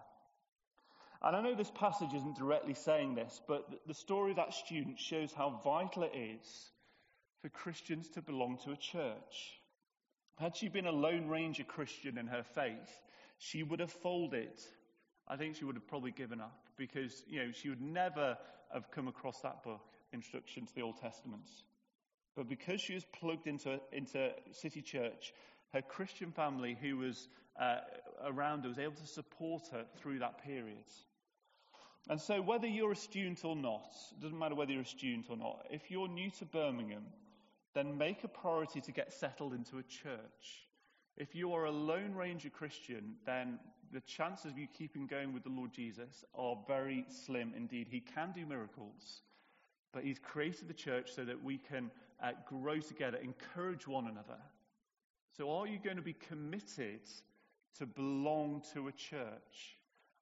And 1.24 1.36
I 1.36 1.42
know 1.42 1.54
this 1.54 1.72
passage 1.72 2.14
isn't 2.16 2.38
directly 2.38 2.74
saying 2.74 3.16
this, 3.16 3.40
but 3.48 3.68
the 3.88 3.94
story 3.94 4.32
of 4.32 4.38
that 4.38 4.54
student 4.54 5.00
shows 5.00 5.32
how 5.32 5.62
vital 5.64 6.04
it 6.04 6.16
is 6.16 6.72
for 7.42 7.50
Christians 7.50 8.10
to 8.10 8.22
belong 8.22 8.58
to 8.66 8.72
a 8.72 8.78
church. 8.78 9.60
Had 10.40 10.56
she 10.56 10.68
been 10.68 10.88
a 10.88 10.92
Lone 10.92 11.28
Ranger 11.28 11.64
Christian 11.64 12.18
in 12.18 12.28
her 12.28 12.44
faith, 12.56 13.00
she 13.38 13.62
would 13.62 13.80
have 13.80 13.92
folded. 13.92 14.50
I 15.28 15.38
think 15.38 15.56
she 15.56 15.66
would 15.66 15.76
have 15.76 15.88
probably 15.88 16.12
given 16.12 16.42
up 16.42 16.58
because, 16.78 17.24
you 17.28 17.46
know, 17.46 17.52
she 17.52 17.70
would 17.70 17.82
never 17.82 18.38
have 18.74 18.90
come 18.90 19.08
across 19.08 19.40
that 19.42 19.64
book, 19.64 19.82
Introduction 20.14 20.66
to 20.66 20.76
the 20.76 20.82
Old 20.82 20.98
Testament. 21.00 21.48
But 22.36 22.50
because 22.50 22.82
she 22.82 22.94
was 22.94 23.06
plugged 23.20 23.48
into, 23.48 23.80
into 23.92 24.32
City 24.52 24.82
Church, 24.82 25.34
her 25.74 25.82
Christian 25.82 26.32
family 26.32 26.78
who 26.80 26.98
was 26.98 27.28
uh, 27.60 27.78
around 28.26 28.64
her 28.64 28.70
was 28.70 28.80
able 28.80 28.96
to 28.96 29.08
support 29.08 29.64
her 29.72 29.86
through 29.98 30.20
that 30.20 30.44
period. 30.44 30.86
And 32.10 32.20
so, 32.20 32.42
whether 32.42 32.68
you're 32.68 32.94
a 32.94 32.96
student 32.96 33.46
or 33.46 33.56
not, 33.56 33.94
it 34.12 34.22
doesn't 34.22 34.38
matter 34.38 34.56
whether 34.56 34.72
you're 34.72 34.82
a 34.82 34.86
student 34.86 35.28
or 35.30 35.38
not, 35.38 35.66
if 35.70 35.92
you're 35.92 36.08
new 36.08 36.32
to 36.32 36.46
Birmingham, 36.46 37.06
then 37.74 37.98
make 37.98 38.24
a 38.24 38.28
priority 38.28 38.82
to 38.82 38.92
get 38.92 39.14
settled 39.14 39.54
into 39.54 39.78
a 39.78 39.84
church. 39.84 40.68
If 41.16 41.36
you 41.36 41.54
are 41.54 41.66
a 41.66 41.72
Lone 41.72 42.16
Ranger 42.16 42.50
Christian, 42.50 43.16
then 43.26 43.60
the 43.94 44.02
chances 44.02 44.52
of 44.52 44.58
you 44.58 44.68
keeping 44.68 45.06
going 45.06 45.34
with 45.34 45.44
the 45.44 45.50
Lord 45.50 45.72
Jesus 45.72 46.26
are 46.34 46.58
very 46.68 47.06
slim 47.10 47.54
indeed. 47.56 47.88
He 47.90 48.00
can 48.00 48.32
do 48.32 48.46
miracles, 48.46 49.22
but 49.94 50.04
He's 50.04 50.20
created 50.20 50.68
the 50.68 50.74
church 50.74 51.12
so 51.14 51.24
that 51.26 51.44
we 51.44 51.58
can 51.58 51.92
uh, 52.22 52.32
grow 52.46 52.80
together, 52.80 53.18
encourage 53.18 53.88
one 53.88 54.08
another, 54.08 54.40
so, 55.38 55.50
are 55.52 55.68
you 55.68 55.80
going 55.84 55.96
to 55.96 56.02
be 56.02 56.14
committed 56.14 57.02
to 57.78 57.86
belong 57.86 58.62
to 58.74 58.88
a 58.88 58.92
church? 58.92 59.78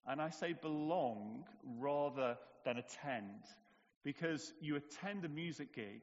And 0.08 0.22
I 0.22 0.30
say 0.30 0.54
belong 0.54 1.46
rather 1.78 2.38
than 2.66 2.78
attend, 2.78 3.44
because 4.04 4.54
you 4.62 4.76
attend 4.76 5.26
a 5.26 5.30
music 5.30 5.76
gig, 5.76 6.02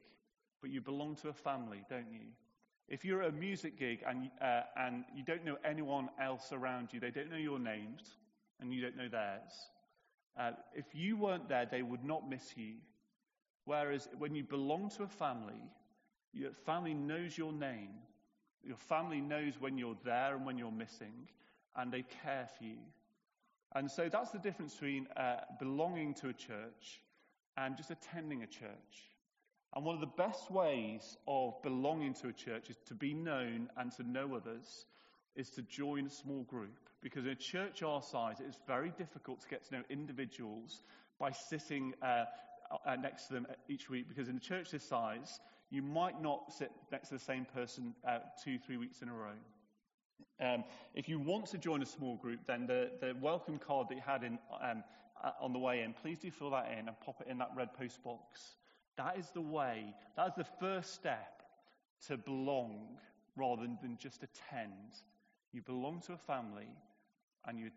but 0.61 0.71
you 0.71 0.81
belong 0.81 1.17
to 1.17 1.29
a 1.29 1.33
family, 1.33 1.83
don't 1.89 2.11
you? 2.13 2.27
If 2.89 3.05
you're 3.05 3.23
at 3.23 3.31
a 3.31 3.33
music 3.33 3.79
gig 3.79 4.03
and, 4.07 4.31
uh, 4.41 4.63
and 4.77 5.05
you 5.15 5.25
don't 5.25 5.45
know 5.45 5.57
anyone 5.65 6.09
else 6.21 6.53
around 6.53 6.93
you, 6.93 7.01
they 7.01 7.11
don't 7.11 7.31
know 7.31 7.37
your 7.37 7.59
names, 7.59 8.19
and 8.61 8.73
you 8.73 8.81
don't 8.81 8.97
know 8.97 9.09
theirs. 9.09 9.53
Uh, 10.39 10.53
if 10.75 10.87
you 10.95 11.17
weren't 11.17 11.49
there, 11.49 11.67
they 11.71 11.83
would 11.83 12.05
not 12.05 12.29
miss 12.29 12.57
you. 12.57 12.75
Whereas 13.65 14.09
when 14.19 14.35
you 14.35 14.45
belong 14.45 14.91
to 14.91 15.03
a 15.03 15.09
family, 15.09 15.61
your 16.33 16.53
family 16.65 16.95
knows 16.95 17.37
your 17.37 17.53
name, 17.53 17.91
your 18.67 18.77
family 18.77 19.21
knows 19.21 19.55
when 19.61 19.79
you're 19.79 19.97
there 20.05 20.35
and 20.35 20.45
when 20.45 20.59
you're 20.59 20.71
missing, 20.71 21.29
and 21.77 21.93
they 21.93 22.05
care 22.23 22.49
for 22.59 22.65
you. 22.65 22.79
And 23.75 23.91
so 23.91 24.09
that's 24.11 24.31
the 24.31 24.39
difference 24.39 24.75
between 24.75 25.07
uh, 25.17 25.37
belonging 25.59 26.15
to 26.15 26.29
a 26.29 26.33
church 26.33 27.03
and 27.57 27.77
just 27.77 27.91
attending 27.91 28.43
a 28.43 28.47
church. 28.47 29.11
And 29.75 29.85
one 29.85 29.95
of 29.95 30.01
the 30.01 30.07
best 30.07 30.51
ways 30.51 31.17
of 31.29 31.63
belonging 31.63 32.15
to 32.15 32.29
a 32.29 32.33
church 32.33 32.71
is 32.71 32.77
to 32.87 32.95
be 32.95 33.13
known 33.13 33.69
and 33.77 33.93
to 33.93 34.03
know 34.03 34.35
others 34.35 34.87
is 35.35 35.51
to 35.51 35.63
join 35.63 36.07
a 36.07 36.11
small 36.11 36.45
group. 36.45 36.79
Because 37.03 37.27
in 37.27 37.33
a 37.33 37.37
church 37.37 37.83
our 37.83 38.03
size, 38.03 38.41
it 38.41 38.47
is 38.47 38.59
very 38.67 38.91
difficult 38.97 39.43
to 39.43 39.49
get 39.49 39.65
to 39.69 39.75
know 39.75 39.83
individuals 39.91 40.81
by 41.19 41.33
sitting 41.33 41.93
uh, 42.03 42.25
uh, 42.87 42.97
next 42.97 43.27
to 43.27 43.35
them 43.35 43.47
each 43.69 43.91
week. 43.91 44.09
Because 44.09 44.29
in 44.29 44.37
a 44.37 44.41
church 44.41 44.71
this 44.71 44.89
size, 44.89 45.39
you 45.71 45.83
might 45.83 46.21
not 46.23 46.53
sit 46.53 46.71
next 46.93 47.09
to 47.09 47.15
the 47.15 47.21
same 47.21 47.45
person 47.45 47.95
uh, 48.07 48.19
two, 48.43 48.59
three 48.59 48.77
weeks 48.77 49.03
in 49.03 49.09
a 49.09 49.13
row. 49.13 49.35
Um, 50.41 50.65
if 50.95 51.09
you 51.09 51.19
want 51.19 51.47
to 51.47 51.59
join 51.59 51.83
a 51.83 51.87
small 51.87 52.17
group, 52.17 52.41
then 52.47 52.67
the, 52.67 52.91
the 53.01 53.15
welcome 53.21 53.59
card 53.59 53.89
that 53.89 53.95
you 53.97 54.03
had 54.05 54.23
in, 54.23 54.39
um, 54.63 54.85
uh, 55.23 55.31
on 55.41 55.53
the 55.53 55.59
way 55.59 55.83
in, 55.83 55.93
please 55.93 56.19
do 56.19 56.31
fill 56.31 56.51
that 56.51 56.71
in 56.71 56.89
and 56.89 57.01
pop 57.01 57.21
it 57.21 57.29
in 57.31 57.39
that 57.39 57.51
red 57.57 57.73
post 57.75 58.03
box. 58.05 58.57
That 58.97 59.19
is 59.19 59.31
the 59.31 59.41
way, 59.41 59.95
that 60.17 60.29
is 60.29 60.35
the 60.37 60.47
first 60.61 60.95
step 60.95 61.43
to 62.07 62.17
belong 62.17 62.99
rather 63.35 63.63
than 63.63 63.99
just 63.99 64.23
attend. 64.23 65.01
You 65.53 65.63
belong 65.63 66.01
to 66.07 66.13
a 66.13 66.19
family, 66.19 66.69
and 67.47 67.59
you, 67.59 67.71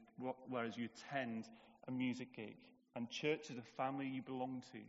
whereas 0.47 0.78
you 0.78 0.86
attend 0.86 1.45
a 1.88 1.91
music 1.91 2.36
gig. 2.36 2.58
And 2.95 3.10
church 3.10 3.49
is 3.49 3.58
a 3.58 3.62
family 3.78 4.08
you 4.08 4.21
belong 4.21 4.63
to. 4.73 4.80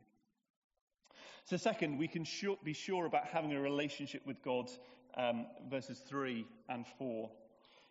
So, 1.51 1.57
second, 1.57 1.99
we 1.99 2.07
can 2.07 2.25
be 2.63 2.73
sure 2.75 3.07
about 3.07 3.27
having 3.27 3.53
a 3.53 3.61
relationship 3.61 4.25
with 4.25 4.41
God, 4.41 4.71
um, 5.17 5.47
verses 5.69 5.99
3 6.09 6.47
and 6.69 6.87
4. 6.97 7.29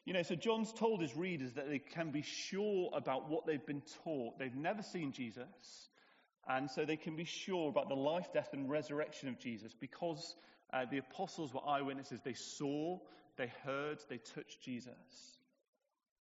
You 0.05 0.13
know, 0.13 0.21
so 0.23 0.35
John's 0.35 0.71
told 0.71 1.01
his 1.01 1.13
readers 1.13 1.51
that 1.55 1.67
they 1.67 1.79
can 1.79 2.09
be 2.09 2.21
sure 2.21 2.89
about 2.93 3.29
what 3.29 3.45
they've 3.45 3.65
been 3.65 3.83
taught. 4.05 4.39
They've 4.39 4.55
never 4.55 4.81
seen 4.81 5.11
Jesus, 5.11 5.89
and 6.47 6.71
so 6.71 6.85
they 6.85 6.95
can 6.95 7.17
be 7.17 7.25
sure 7.25 7.67
about 7.67 7.89
the 7.89 7.95
life, 7.95 8.31
death, 8.31 8.53
and 8.53 8.69
resurrection 8.69 9.27
of 9.27 9.37
Jesus 9.37 9.75
because 9.77 10.37
uh, 10.71 10.85
the 10.89 10.99
apostles 10.99 11.53
were 11.53 11.67
eyewitnesses. 11.67 12.21
They 12.23 12.35
saw, 12.35 12.97
they 13.35 13.51
heard, 13.65 13.99
they 14.07 14.19
touched 14.19 14.61
Jesus. 14.61 14.93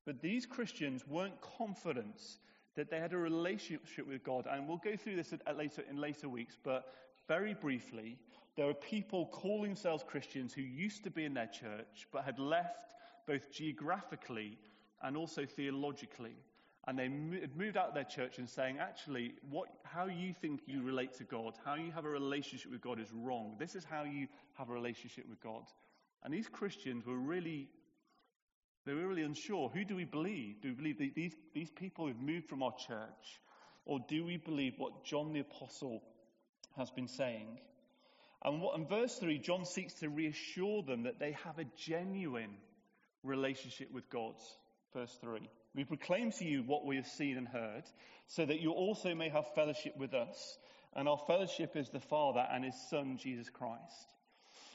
But 0.07 0.21
these 0.21 0.47
Christians 0.47 1.07
weren't 1.07 1.39
confident 1.59 2.19
that 2.77 2.89
they 2.89 2.99
had 2.99 3.13
a 3.13 3.17
relationship 3.17 4.07
with 4.07 4.23
God. 4.23 4.47
And 4.49 4.67
we'll 4.67 4.77
go 4.77 4.95
through 4.95 5.17
this 5.17 5.33
at 5.33 5.55
later, 5.55 5.83
in 5.87 5.97
later 5.97 6.29
weeks, 6.29 6.57
but 6.63 6.93
very 7.27 7.53
briefly, 7.53 8.17
there 8.55 8.69
are 8.69 8.73
people 8.73 9.27
calling 9.27 9.71
themselves 9.71 10.03
Christians 10.07 10.53
who 10.53 10.61
used 10.61 11.03
to 11.03 11.11
be 11.11 11.25
in 11.25 11.33
their 11.33 11.47
church 11.47 12.07
but 12.11 12.23
had 12.23 12.39
left 12.39 12.95
both 13.27 13.51
geographically 13.51 14.57
and 15.03 15.15
also 15.15 15.45
theologically. 15.45 16.35
And 16.87 16.97
they 16.97 17.09
moved 17.09 17.75
out 17.75 17.89
of 17.89 17.93
their 17.93 18.05
church 18.05 18.37
and 18.37 18.49
saying, 18.49 18.77
actually, 18.79 19.33
what, 19.49 19.67
how 19.83 20.05
you 20.05 20.33
think 20.33 20.61
you 20.65 20.81
relate 20.81 21.13
to 21.17 21.25
God, 21.25 21.53
how 21.65 21.75
you 21.75 21.91
have 21.91 22.05
a 22.05 22.09
relationship 22.09 22.71
with 22.71 22.81
God 22.81 22.99
is 22.99 23.11
wrong. 23.13 23.57
This 23.59 23.75
is 23.75 23.83
how 23.83 24.03
you 24.03 24.27
have 24.53 24.69
a 24.69 24.73
relationship 24.73 25.25
with 25.29 25.41
God. 25.41 25.63
And 26.23 26.33
these 26.33 26.47
Christians 26.47 27.05
were 27.05 27.17
really, 27.17 27.67
they 28.85 28.93
were 28.93 29.05
really 29.05 29.23
unsure. 29.23 29.69
Who 29.69 29.83
do 29.83 29.97
we 29.97 30.05
believe? 30.05 30.61
Do 30.61 30.69
we 30.69 30.75
believe 30.75 31.13
these, 31.13 31.35
these 31.53 31.69
people 31.69 32.07
who've 32.07 32.21
moved 32.21 32.47
from 32.47 32.63
our 32.63 32.73
church? 32.75 33.41
Or 33.85 33.99
do 34.07 34.23
we 34.23 34.37
believe 34.37 34.75
what 34.77 35.03
John 35.03 35.33
the 35.33 35.41
Apostle 35.41 36.01
has 36.77 36.89
been 36.91 37.07
saying? 37.07 37.59
And 38.43 38.61
what, 38.61 38.77
in 38.77 38.85
verse 38.85 39.15
3, 39.15 39.39
John 39.39 39.65
seeks 39.65 39.95
to 39.95 40.09
reassure 40.09 40.83
them 40.83 41.03
that 41.03 41.19
they 41.19 41.35
have 41.43 41.59
a 41.59 41.65
genuine 41.75 42.55
relationship 43.23 43.91
with 43.91 44.09
God. 44.09 44.35
Verse 44.93 45.15
3. 45.21 45.41
We 45.75 45.83
proclaim 45.83 46.31
to 46.33 46.45
you 46.45 46.63
what 46.63 46.85
we 46.85 46.95
have 46.95 47.07
seen 47.07 47.37
and 47.37 47.47
heard, 47.47 47.83
so 48.27 48.45
that 48.45 48.61
you 48.61 48.71
also 48.71 49.13
may 49.13 49.29
have 49.29 49.53
fellowship 49.53 49.97
with 49.97 50.13
us. 50.13 50.57
And 50.95 51.07
our 51.07 51.17
fellowship 51.27 51.75
is 51.75 51.89
the 51.89 51.99
Father 51.99 52.45
and 52.51 52.63
His 52.63 52.75
Son, 52.89 53.17
Jesus 53.17 53.49
Christ. 53.49 54.13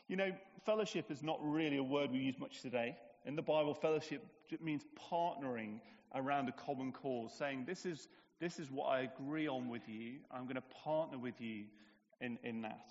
You 0.08 0.16
know, 0.16 0.30
fellowship 0.66 1.10
is 1.10 1.22
not 1.22 1.38
really 1.40 1.78
a 1.78 1.82
word 1.82 2.10
we 2.10 2.18
use 2.18 2.38
much 2.38 2.60
today. 2.60 2.96
In 3.24 3.36
the 3.36 3.42
Bible, 3.42 3.74
fellowship 3.74 4.24
means 4.60 4.84
partnering 5.10 5.80
around 6.14 6.48
a 6.48 6.52
common 6.52 6.92
cause, 6.92 7.32
saying, 7.38 7.64
This 7.66 7.86
is, 7.86 8.08
this 8.40 8.58
is 8.58 8.70
what 8.70 8.86
I 8.86 9.00
agree 9.00 9.48
on 9.48 9.68
with 9.68 9.88
you. 9.88 10.16
I'm 10.30 10.44
going 10.44 10.56
to 10.56 10.74
partner 10.84 11.18
with 11.18 11.40
you 11.40 11.64
in, 12.22 12.38
in 12.42 12.62
that. 12.62 12.90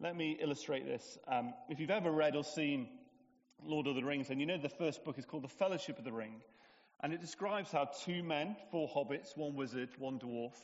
Let 0.00 0.16
me 0.16 0.36
illustrate 0.40 0.84
this. 0.84 1.16
Um, 1.28 1.54
if 1.68 1.78
you've 1.80 1.90
ever 1.90 2.10
read 2.10 2.36
or 2.36 2.44
seen 2.44 2.88
Lord 3.64 3.86
of 3.86 3.94
the 3.94 4.04
Rings, 4.04 4.30
and 4.30 4.40
you 4.40 4.46
know 4.46 4.58
the 4.58 4.68
first 4.68 5.04
book 5.04 5.18
is 5.18 5.24
called 5.24 5.44
The 5.44 5.48
Fellowship 5.48 5.98
of 5.98 6.04
the 6.04 6.12
Ring. 6.12 6.42
And 7.02 7.12
it 7.12 7.20
describes 7.20 7.70
how 7.70 7.88
two 8.04 8.22
men, 8.22 8.56
four 8.70 8.88
hobbits, 8.88 9.36
one 9.36 9.54
wizard, 9.56 9.88
one 9.98 10.18
dwarf, 10.18 10.54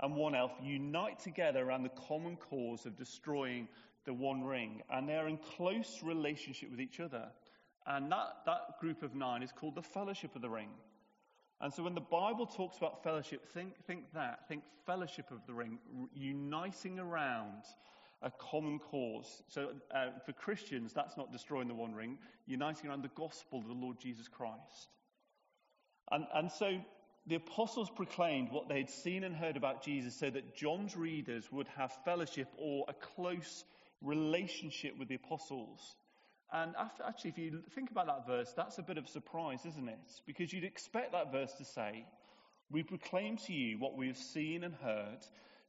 and 0.00 0.14
one 0.14 0.34
elf 0.34 0.52
unite 0.62 1.20
together 1.20 1.64
around 1.64 1.84
the 1.84 2.00
common 2.08 2.36
cause 2.36 2.86
of 2.86 2.96
destroying 2.96 3.68
the 4.04 4.12
One 4.14 4.42
Ring. 4.42 4.82
And 4.90 5.08
they're 5.08 5.28
in 5.28 5.38
close 5.56 6.00
relationship 6.02 6.70
with 6.70 6.80
each 6.80 7.00
other. 7.00 7.26
And 7.86 8.10
that, 8.10 8.28
that 8.46 8.80
group 8.80 9.02
of 9.02 9.14
nine 9.14 9.42
is 9.42 9.52
called 9.52 9.74
the 9.74 9.82
Fellowship 9.82 10.34
of 10.34 10.42
the 10.42 10.50
Ring. 10.50 10.70
And 11.64 11.72
so 11.72 11.82
when 11.82 11.94
the 11.94 12.00
Bible 12.02 12.44
talks 12.44 12.76
about 12.76 13.02
fellowship, 13.02 13.48
think, 13.54 13.72
think 13.86 14.04
that. 14.12 14.46
Think 14.48 14.64
fellowship 14.84 15.30
of 15.30 15.38
the 15.46 15.54
ring, 15.54 15.78
uniting 16.14 16.98
around 16.98 17.62
a 18.20 18.30
common 18.30 18.78
cause. 18.78 19.42
So 19.48 19.70
uh, 19.90 20.08
for 20.26 20.34
Christians, 20.34 20.92
that's 20.92 21.16
not 21.16 21.32
destroying 21.32 21.68
the 21.68 21.74
one 21.74 21.94
ring, 21.94 22.18
uniting 22.46 22.90
around 22.90 23.02
the 23.02 23.10
gospel 23.16 23.60
of 23.60 23.66
the 23.66 23.72
Lord 23.72 23.98
Jesus 23.98 24.28
Christ. 24.28 24.90
And, 26.10 26.26
and 26.34 26.52
so 26.52 26.70
the 27.26 27.36
apostles 27.36 27.88
proclaimed 27.88 28.50
what 28.50 28.68
they 28.68 28.76
had 28.76 28.90
seen 28.90 29.24
and 29.24 29.34
heard 29.34 29.56
about 29.56 29.82
Jesus 29.82 30.14
so 30.14 30.28
that 30.28 30.54
John's 30.54 30.94
readers 30.94 31.50
would 31.50 31.68
have 31.78 31.96
fellowship 32.04 32.48
or 32.58 32.84
a 32.88 32.92
close 32.92 33.64
relationship 34.02 34.98
with 34.98 35.08
the 35.08 35.14
apostles. 35.14 35.96
And 36.54 36.76
after, 36.76 37.02
actually, 37.02 37.30
if 37.30 37.38
you 37.38 37.62
think 37.74 37.90
about 37.90 38.06
that 38.06 38.28
verse, 38.28 38.52
that's 38.56 38.78
a 38.78 38.82
bit 38.82 38.96
of 38.96 39.06
a 39.06 39.08
surprise, 39.08 39.66
isn't 39.66 39.88
it? 39.88 40.20
Because 40.24 40.52
you'd 40.52 40.62
expect 40.62 41.10
that 41.10 41.32
verse 41.32 41.52
to 41.54 41.64
say, 41.64 42.06
We 42.70 42.84
proclaim 42.84 43.38
to 43.38 43.52
you 43.52 43.76
what 43.80 43.96
we 43.96 44.06
have 44.06 44.16
seen 44.16 44.62
and 44.62 44.72
heard, 44.72 45.18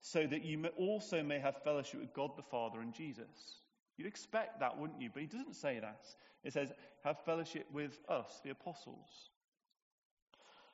so 0.02 0.28
that 0.28 0.46
you 0.46 0.60
may 0.60 0.70
also 0.78 1.24
may 1.24 1.40
have 1.40 1.64
fellowship 1.64 2.02
with 2.02 2.14
God 2.14 2.38
the 2.38 2.44
Father 2.44 2.82
and 2.82 2.94
Jesus. 2.94 3.62
You'd 3.98 4.08
expect 4.08 4.60
that, 4.60 4.78
wouldn't 4.78 5.02
you? 5.02 5.10
But 5.12 5.24
he 5.24 5.28
doesn't 5.28 5.56
say 5.56 5.80
that. 5.80 6.06
It 6.44 6.54
says, 6.54 6.72
Have 7.04 7.18
fellowship 7.26 7.66
with 7.74 7.98
us, 8.08 8.28
the 8.44 8.52
apostles. 8.52 9.10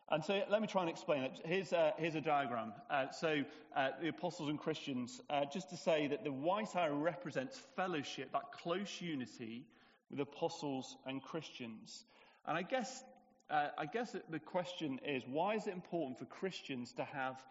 And 0.10 0.26
so 0.26 0.41
let 0.50 0.62
me 0.62 0.67
try 0.67 0.82
and 0.82 0.89
explain 0.89 1.24
it. 1.24 1.39
Here's 1.45 1.71
a, 1.71 1.93
here's 1.97 2.15
a 2.15 2.21
diagram. 2.21 2.74
Uh, 2.89 3.12
so 3.12 3.45
uh, 3.78 3.91
the 4.02 4.10
apostles 4.10 4.50
and 4.50 4.60
Christians, 4.60 5.21
uh, 5.30 5.45
just 5.45 5.69
to 5.69 5.78
say 5.78 6.08
that 6.08 6.26
the 6.26 6.34
white 6.34 6.76
arrow 6.76 6.97
represents 6.97 7.58
fellowship, 7.78 8.34
that 8.34 8.52
close 8.52 9.00
unity 9.00 9.67
with 10.12 10.19
apostles 10.19 10.97
and 11.06 11.21
Christians. 11.21 12.06
And 12.45 12.58
I 12.58 12.62
guess, 12.62 13.04
uh, 13.50 13.69
I 13.78 13.86
guess 13.86 14.15
the 14.30 14.39
question 14.39 15.00
is, 15.06 15.24
why 15.26 15.56
is 15.56 15.67
it 15.67 15.74
important 15.74 16.19
for 16.19 16.26
Christians 16.26 16.91
to 16.93 17.06
have 17.06 17.41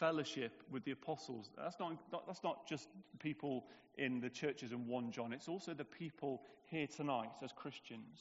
fellowship 0.00 0.62
with 0.70 0.84
the 0.84 0.92
apostles? 0.92 1.50
That's 1.56 1.78
not, 1.78 1.98
not 2.10 2.26
that's 2.26 2.42
not 2.42 2.66
just 2.66 2.88
people 3.20 3.66
in 3.98 4.20
the 4.20 4.30
churches 4.30 4.72
in 4.72 4.86
1 4.86 5.12
John, 5.12 5.32
it's 5.32 5.48
also 5.48 5.72
the 5.74 5.84
people 5.84 6.42
here 6.66 6.86
tonight 6.86 7.30
as 7.42 7.52
Christians. 7.52 8.20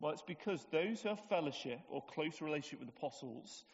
Well, 0.00 0.12
it's 0.12 0.22
because 0.22 0.66
those 0.72 1.02
who 1.02 1.10
have 1.10 1.20
fellowship 1.28 1.78
or 1.88 2.02
close 2.02 2.40
relationship 2.40 2.80
with 2.80 2.88
apostles 2.88 3.64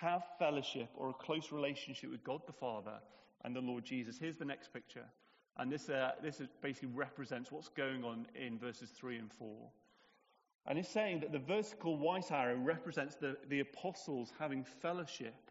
have 0.00 0.22
fellowship 0.38 0.88
or 0.96 1.10
a 1.10 1.12
close 1.12 1.52
relationship 1.52 2.10
with 2.10 2.24
God 2.24 2.40
the 2.46 2.52
Father 2.52 2.98
and 3.44 3.54
the 3.54 3.60
Lord 3.60 3.84
Jesus. 3.84 4.18
Here's 4.18 4.38
the 4.38 4.44
next 4.44 4.72
picture. 4.72 5.04
And 5.56 5.70
this, 5.70 5.88
uh, 5.88 6.12
this 6.22 6.40
basically 6.62 6.88
represents 6.88 7.52
what's 7.52 7.68
going 7.68 8.04
on 8.04 8.26
in 8.34 8.58
verses 8.58 8.90
3 8.90 9.18
and 9.18 9.32
4. 9.32 9.48
And 10.66 10.78
it's 10.78 10.88
saying 10.88 11.20
that 11.20 11.32
the 11.32 11.38
vertical 11.38 11.96
white 11.96 12.32
arrow 12.32 12.56
represents 12.56 13.16
the, 13.16 13.36
the 13.48 13.60
apostles 13.60 14.32
having 14.38 14.64
fellowship, 14.64 15.50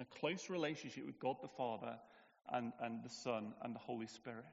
a 0.00 0.04
close 0.04 0.50
relationship 0.50 1.06
with 1.06 1.18
God 1.20 1.36
the 1.40 1.48
Father 1.48 1.96
and, 2.52 2.72
and 2.80 3.02
the 3.02 3.08
Son 3.08 3.54
and 3.62 3.74
the 3.74 3.80
Holy 3.80 4.06
Spirit. 4.06 4.44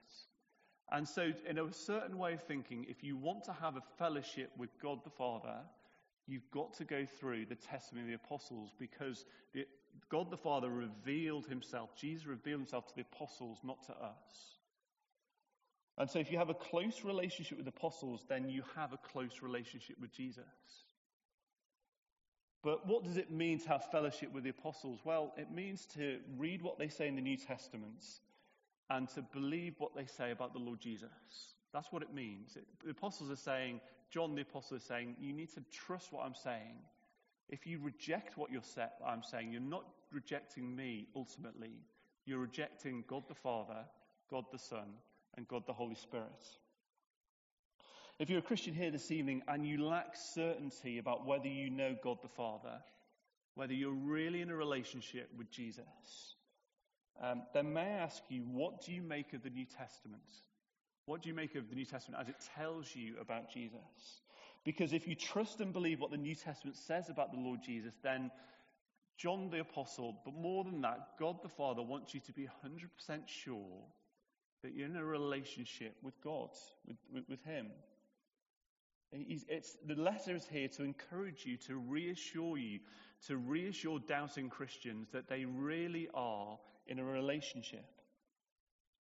And 0.91 1.07
so, 1.07 1.31
in 1.49 1.57
a 1.57 1.71
certain 1.71 2.17
way 2.17 2.33
of 2.33 2.43
thinking, 2.43 2.85
if 2.89 3.03
you 3.03 3.15
want 3.17 3.43
to 3.45 3.53
have 3.53 3.75
a 3.77 3.81
fellowship 3.97 4.51
with 4.57 4.69
God 4.81 4.99
the 5.03 5.09
Father, 5.09 5.55
you've 6.27 6.49
got 6.51 6.73
to 6.75 6.85
go 6.85 7.05
through 7.05 7.45
the 7.45 7.55
testimony 7.55 8.13
of 8.13 8.19
the 8.19 8.25
apostles 8.25 8.71
because 8.77 9.25
the, 9.53 9.65
God 10.09 10.29
the 10.29 10.37
Father 10.37 10.69
revealed 10.69 11.47
himself, 11.47 11.95
Jesus 11.95 12.27
revealed 12.27 12.59
himself 12.59 12.87
to 12.87 12.95
the 12.95 13.01
apostles, 13.01 13.59
not 13.63 13.81
to 13.87 13.93
us. 13.93 14.60
And 15.97 16.09
so, 16.09 16.19
if 16.19 16.31
you 16.31 16.37
have 16.37 16.49
a 16.49 16.55
close 16.55 17.03
relationship 17.03 17.57
with 17.57 17.67
apostles, 17.67 18.25
then 18.27 18.49
you 18.49 18.63
have 18.75 18.93
a 18.93 18.97
close 18.97 19.41
relationship 19.41 19.97
with 19.99 20.11
Jesus. 20.11 20.43
But 22.63 22.87
what 22.87 23.03
does 23.03 23.17
it 23.17 23.31
mean 23.31 23.59
to 23.59 23.69
have 23.69 23.91
fellowship 23.91 24.31
with 24.31 24.43
the 24.43 24.51
apostles? 24.51 24.99
Well, 25.03 25.33
it 25.35 25.51
means 25.51 25.87
to 25.95 26.19
read 26.37 26.61
what 26.61 26.77
they 26.77 26.89
say 26.89 27.07
in 27.07 27.15
the 27.15 27.21
New 27.21 27.37
Testament 27.37 28.05
and 28.89 29.09
to 29.09 29.21
believe 29.21 29.75
what 29.79 29.95
they 29.95 30.05
say 30.05 30.31
about 30.31 30.53
the 30.53 30.59
Lord 30.59 30.79
Jesus. 30.79 31.09
That's 31.73 31.91
what 31.91 32.03
it 32.03 32.13
means. 32.13 32.55
It, 32.55 32.67
the 32.83 32.91
apostles 32.91 33.31
are 33.31 33.35
saying, 33.35 33.81
John 34.11 34.35
the 34.35 34.41
apostle 34.41 34.77
is 34.77 34.83
saying, 34.83 35.15
you 35.19 35.33
need 35.33 35.53
to 35.53 35.63
trust 35.71 36.11
what 36.11 36.25
I'm 36.25 36.35
saying. 36.35 36.75
If 37.49 37.65
you 37.65 37.79
reject 37.81 38.37
what 38.37 38.51
you're 38.51 38.61
set, 38.61 38.93
I'm 39.05 39.23
saying, 39.23 39.51
you're 39.51 39.61
not 39.61 39.85
rejecting 40.11 40.75
me 40.75 41.07
ultimately. 41.15 41.79
You're 42.25 42.39
rejecting 42.39 43.03
God 43.07 43.23
the 43.27 43.35
Father, 43.35 43.85
God 44.29 44.45
the 44.51 44.59
Son, 44.59 44.93
and 45.37 45.47
God 45.47 45.63
the 45.65 45.73
Holy 45.73 45.95
Spirit. 45.95 46.47
If 48.19 48.29
you're 48.29 48.39
a 48.39 48.43
Christian 48.43 48.73
here 48.73 48.91
this 48.91 49.11
evening 49.11 49.41
and 49.47 49.65
you 49.65 49.83
lack 49.83 50.15
certainty 50.15 50.99
about 50.99 51.25
whether 51.25 51.47
you 51.47 51.69
know 51.69 51.95
God 52.03 52.17
the 52.21 52.29
Father, 52.29 52.79
whether 53.55 53.73
you're 53.73 53.91
really 53.91 54.41
in 54.41 54.51
a 54.51 54.55
relationship 54.55 55.29
with 55.37 55.49
Jesus, 55.49 56.35
um, 57.21 57.43
then 57.53 57.73
may 57.73 57.81
I 57.81 58.03
ask 58.03 58.21
you, 58.29 58.43
what 58.43 58.85
do 58.85 58.93
you 58.93 59.01
make 59.01 59.33
of 59.33 59.43
the 59.43 59.49
New 59.49 59.65
Testament? 59.65 60.21
What 61.05 61.23
do 61.23 61.29
you 61.29 61.35
make 61.35 61.55
of 61.55 61.69
the 61.69 61.75
New 61.75 61.85
Testament 61.85 62.21
as 62.21 62.29
it 62.29 62.35
tells 62.55 62.95
you 62.95 63.15
about 63.19 63.51
Jesus? 63.51 64.21
Because 64.63 64.93
if 64.93 65.07
you 65.07 65.15
trust 65.15 65.59
and 65.59 65.73
believe 65.73 65.99
what 65.99 66.11
the 66.11 66.17
New 66.17 66.35
Testament 66.35 66.77
says 66.77 67.09
about 67.09 67.31
the 67.31 67.39
Lord 67.39 67.61
Jesus, 67.65 67.93
then 68.03 68.29
John 69.17 69.49
the 69.49 69.59
Apostle, 69.61 70.21
but 70.23 70.33
more 70.33 70.63
than 70.63 70.81
that, 70.81 71.17
God 71.19 71.37
the 71.41 71.49
Father 71.49 71.81
wants 71.81 72.13
you 72.13 72.19
to 72.21 72.33
be 72.33 72.47
100% 72.65 73.27
sure 73.27 73.83
that 74.63 74.73
you're 74.73 74.87
in 74.87 74.95
a 74.95 75.03
relationship 75.03 75.95
with 76.01 76.19
God, 76.23 76.49
with, 76.87 76.97
with, 77.13 77.23
with 77.29 77.43
Him. 77.43 77.67
the 79.11 79.95
letter 79.95 80.35
is 80.35 80.45
here 80.47 80.67
to 80.69 80.83
encourage 80.83 81.45
you, 81.45 81.57
to 81.67 81.77
reassure 81.77 82.57
you, 82.57 82.79
to 83.27 83.37
reassure 83.37 83.99
doubting 83.99 84.49
Christians 84.49 85.09
that 85.11 85.27
they 85.27 85.45
really 85.45 86.09
are 86.13 86.57
in 86.87 86.99
a 86.99 87.03
relationship. 87.03 87.85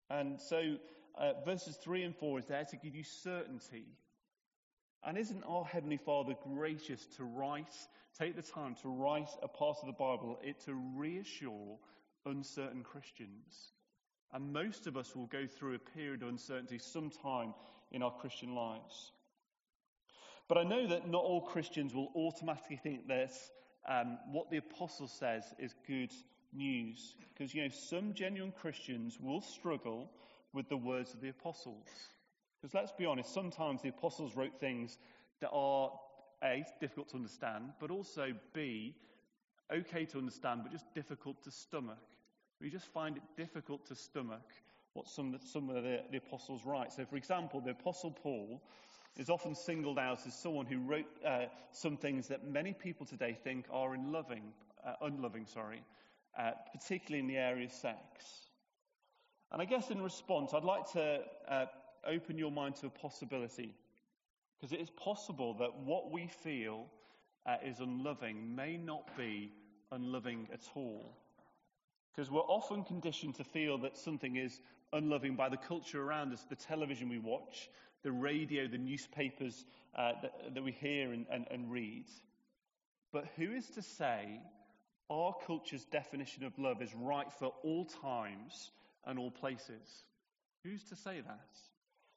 And 0.09 0.41
so, 0.41 0.77
uh, 1.19 1.33
verses 1.45 1.77
3 1.77 2.05
and 2.05 2.17
4 2.17 2.39
is 2.41 2.47
there 2.47 2.65
to 2.65 2.77
give 2.77 2.95
you 2.95 3.05
certainty 3.05 3.87
and 5.05 5.17
isn't 5.17 5.45
our 5.45 5.65
Heavenly 5.65 5.97
Father 5.97 6.35
gracious 6.43 7.07
to 7.17 7.25
write, 7.25 7.75
take 8.19 8.37
the 8.37 8.43
time 8.43 8.77
to 8.83 8.89
write 8.89 9.31
a 9.43 9.49
part 9.49 9.79
of 9.81 9.87
the 9.87 9.93
Bible, 9.93 10.39
it 10.43 10.61
to 10.67 10.75
reassure 10.75 11.79
uncertain 12.27 12.83
Christians? 12.83 13.73
And 14.33 14.53
most 14.53 14.87
of 14.87 14.97
us 14.97 15.15
will 15.15 15.27
go 15.27 15.47
through 15.47 15.75
a 15.75 15.79
period 15.79 16.23
of 16.23 16.29
uncertainty 16.29 16.79
sometime 16.79 17.55
in 17.91 18.03
our 18.03 18.13
Christian 18.13 18.55
lives. 18.55 19.13
But 20.49 20.59
I 20.59 20.65
know 20.65 20.87
that 20.89 21.09
not 21.09 21.23
all 21.23 21.41
Christians 21.41 21.95
will 21.95 22.11
automatically 22.15 22.77
think 22.77 23.07
this, 23.07 23.51
um, 23.89 24.19
what 24.33 24.51
the 24.51 24.59
apostle 24.59 25.09
says 25.09 25.45
is 25.59 25.75
good 25.87 26.13
news. 26.53 27.15
Because, 27.33 27.55
you 27.55 27.63
know, 27.63 27.69
some 27.69 28.15
genuine 28.15 28.53
Christians 28.53 29.19
will 29.21 29.41
struggle 29.41 30.11
with 30.53 30.69
the 30.69 30.77
words 30.77 31.15
of 31.15 31.21
the 31.21 31.29
apostles. 31.29 31.87
Because 32.61 32.75
let's 32.75 32.93
be 32.93 33.07
honest, 33.07 33.33
sometimes 33.33 33.83
the 33.83 33.89
apostles 33.89 34.37
wrote 34.37 34.59
things 34.61 34.99
that 35.41 35.51
are 35.51 35.91
A, 36.43 36.65
difficult 36.81 37.09
to 37.11 37.17
understand, 37.17 37.73
but 37.81 37.91
also 37.91 38.33
B, 38.53 38.95
okay 39.73 40.05
to 40.07 40.19
understand, 40.19 40.63
but 40.63 40.73
just 40.73 40.93
difficult 40.95 41.43
to 41.45 41.51
stomach. 41.51 41.99
We 42.61 42.71
just 42.71 42.87
find 42.87 43.17
it 43.17 43.23
difficult 43.37 43.87
to 43.87 43.95
stomach 43.95 44.43
what 44.93 45.09
some, 45.09 45.39
some 45.45 45.71
of 45.71 45.83
the, 45.83 46.01
the 46.11 46.19
apostles 46.19 46.63
write. 46.65 46.93
So, 46.93 47.05
for 47.05 47.17
example, 47.17 47.61
the 47.61 47.71
apostle 47.71 48.11
Paul 48.11 48.61
is 49.17 49.31
often 49.31 49.55
singled 49.55 49.99
out 49.99 50.27
as 50.27 50.35
someone 50.35 50.67
who 50.67 50.79
wrote 50.81 51.07
uh, 51.25 51.47
some 51.73 51.97
things 51.97 52.29
that 52.29 52.47
many 52.47 52.73
people 52.73 53.07
today 53.07 53.37
think 53.43 53.67
are 53.71 53.95
unloving, 53.95 54.43
uh, 54.87 54.95
unloving, 55.03 55.47
sorry, 55.47 55.83
uh, 56.39 56.53
particularly 56.73 57.21
in 57.21 57.29
the 57.29 57.39
area 57.39 57.67
of 57.67 57.73
sex. 57.73 58.49
And 59.53 59.61
I 59.61 59.65
guess 59.65 59.91
in 59.91 60.03
response, 60.03 60.53
I'd 60.55 60.65
like 60.65 60.91
to 60.93 61.21
uh, 61.49 61.67
open 62.07 62.39
your 62.39 62.53
mind 62.53 62.77
to 62.77 62.87
a 62.87 62.91
possibility. 62.91 63.75
Because 64.57 64.73
it 64.73 64.81
is 64.81 64.91
possible 64.91 65.55
that 65.55 65.75
what 65.85 66.11
we 66.11 66.27
feel 66.27 66.87
uh, 67.47 67.57
is 67.65 67.81
unloving 67.81 68.55
may 68.55 68.77
not 68.77 69.17
be 69.17 69.53
unloving 69.91 70.49
at 70.53 70.61
all. 70.75 71.17
Because 72.21 72.33
we're 72.33 72.41
often 72.41 72.85
conditioned 72.85 73.37
to 73.37 73.45
feel 73.45 73.79
that 73.79 73.97
something 73.97 74.37
is 74.37 74.61
unloving 74.93 75.37
by 75.37 75.49
the 75.49 75.57
culture 75.57 76.03
around 76.03 76.35
us, 76.35 76.45
the 76.51 76.55
television 76.55 77.09
we 77.09 77.19
watch, 77.19 77.71
the 78.03 78.13
radio, 78.13 78.69
the 78.69 78.77
newspapers 78.77 79.65
uh, 79.97 80.13
that, 80.21 80.55
that, 80.55 80.63
we 80.63 80.73
hear 80.73 81.15
and, 81.15 81.25
and, 81.33 81.47
and 81.51 81.73
read. 81.73 82.05
But 83.11 83.25
who 83.39 83.53
is 83.53 83.71
to 83.71 83.81
say 83.81 84.39
our 85.11 85.35
culture's 85.47 85.87
definition 85.87 86.45
of 86.45 86.59
love 86.59 86.83
is 86.83 86.95
right 86.95 87.33
for 87.39 87.55
all 87.65 87.87
times 87.87 88.71
and 89.07 89.19
all 89.19 89.31
places? 89.31 90.05
Who's 90.63 90.85
to 90.91 90.97
say 90.97 91.23
that? 91.27 91.49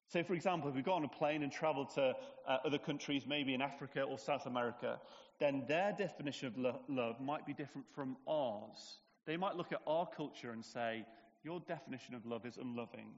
So, 0.10 0.22
for 0.22 0.34
example, 0.34 0.68
if 0.68 0.76
we 0.76 0.82
go 0.82 0.92
on 0.92 1.06
a 1.06 1.08
plane 1.08 1.44
and 1.44 1.52
travel 1.52 1.86
to 1.96 2.14
uh, 2.46 2.58
other 2.66 2.78
countries, 2.78 3.24
maybe 3.26 3.54
in 3.54 3.62
Africa 3.62 4.02
or 4.02 4.20
South 4.20 4.48
America, 4.48 5.00
then 5.40 5.64
their 5.70 5.96
definition 5.98 6.50
of 6.50 6.58
lo- 6.58 6.82
love 6.90 7.22
might 7.22 7.46
be 7.46 7.54
different 7.54 7.88
from 7.96 8.18
ours. 8.28 8.98
They 9.26 9.38
might 9.38 9.56
look 9.56 9.72
at 9.72 9.82
our 9.88 10.08
culture 10.08 10.52
and 10.52 10.64
say, 10.64 11.06
Your 11.44 11.60
definition 11.62 12.16
of 12.16 12.26
love 12.26 12.46
is 12.46 12.58
unloving. 12.58 13.12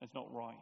It's 0.00 0.14
not 0.14 0.32
right. 0.32 0.54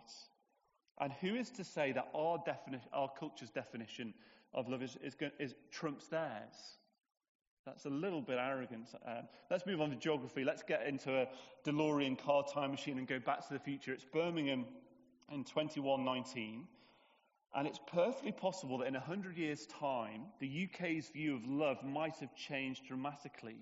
And 1.00 1.12
who 1.20 1.34
is 1.34 1.50
to 1.52 1.64
say 1.64 1.92
that 1.92 2.08
our, 2.14 2.38
defini- 2.38 2.80
our 2.92 3.10
culture's 3.18 3.50
definition 3.50 4.14
of 4.54 4.68
love 4.68 4.82
is, 4.82 4.96
is, 5.02 5.14
is, 5.38 5.54
trumps 5.70 6.08
theirs? 6.08 6.78
That's 7.66 7.84
a 7.84 7.90
little 7.90 8.22
bit 8.22 8.38
arrogant. 8.38 8.88
Um, 9.06 9.28
let's 9.50 9.66
move 9.66 9.80
on 9.80 9.90
to 9.90 9.96
geography. 9.96 10.44
Let's 10.44 10.62
get 10.62 10.86
into 10.86 11.22
a 11.22 11.26
DeLorean 11.64 12.16
car 12.18 12.44
time 12.52 12.70
machine 12.70 12.96
and 12.96 13.06
go 13.06 13.18
back 13.18 13.46
to 13.48 13.52
the 13.52 13.58
future. 13.58 13.92
It's 13.92 14.04
Birmingham 14.04 14.64
in 15.32 15.44
2119. 15.44 16.66
And 17.54 17.66
it's 17.66 17.80
perfectly 17.86 18.32
possible 18.32 18.78
that 18.78 18.86
in 18.86 18.94
100 18.94 19.36
years' 19.36 19.66
time, 19.66 20.26
the 20.40 20.68
UK's 20.68 21.08
view 21.08 21.34
of 21.34 21.46
love 21.46 21.82
might 21.82 22.16
have 22.18 22.34
changed 22.36 22.86
dramatically. 22.86 23.56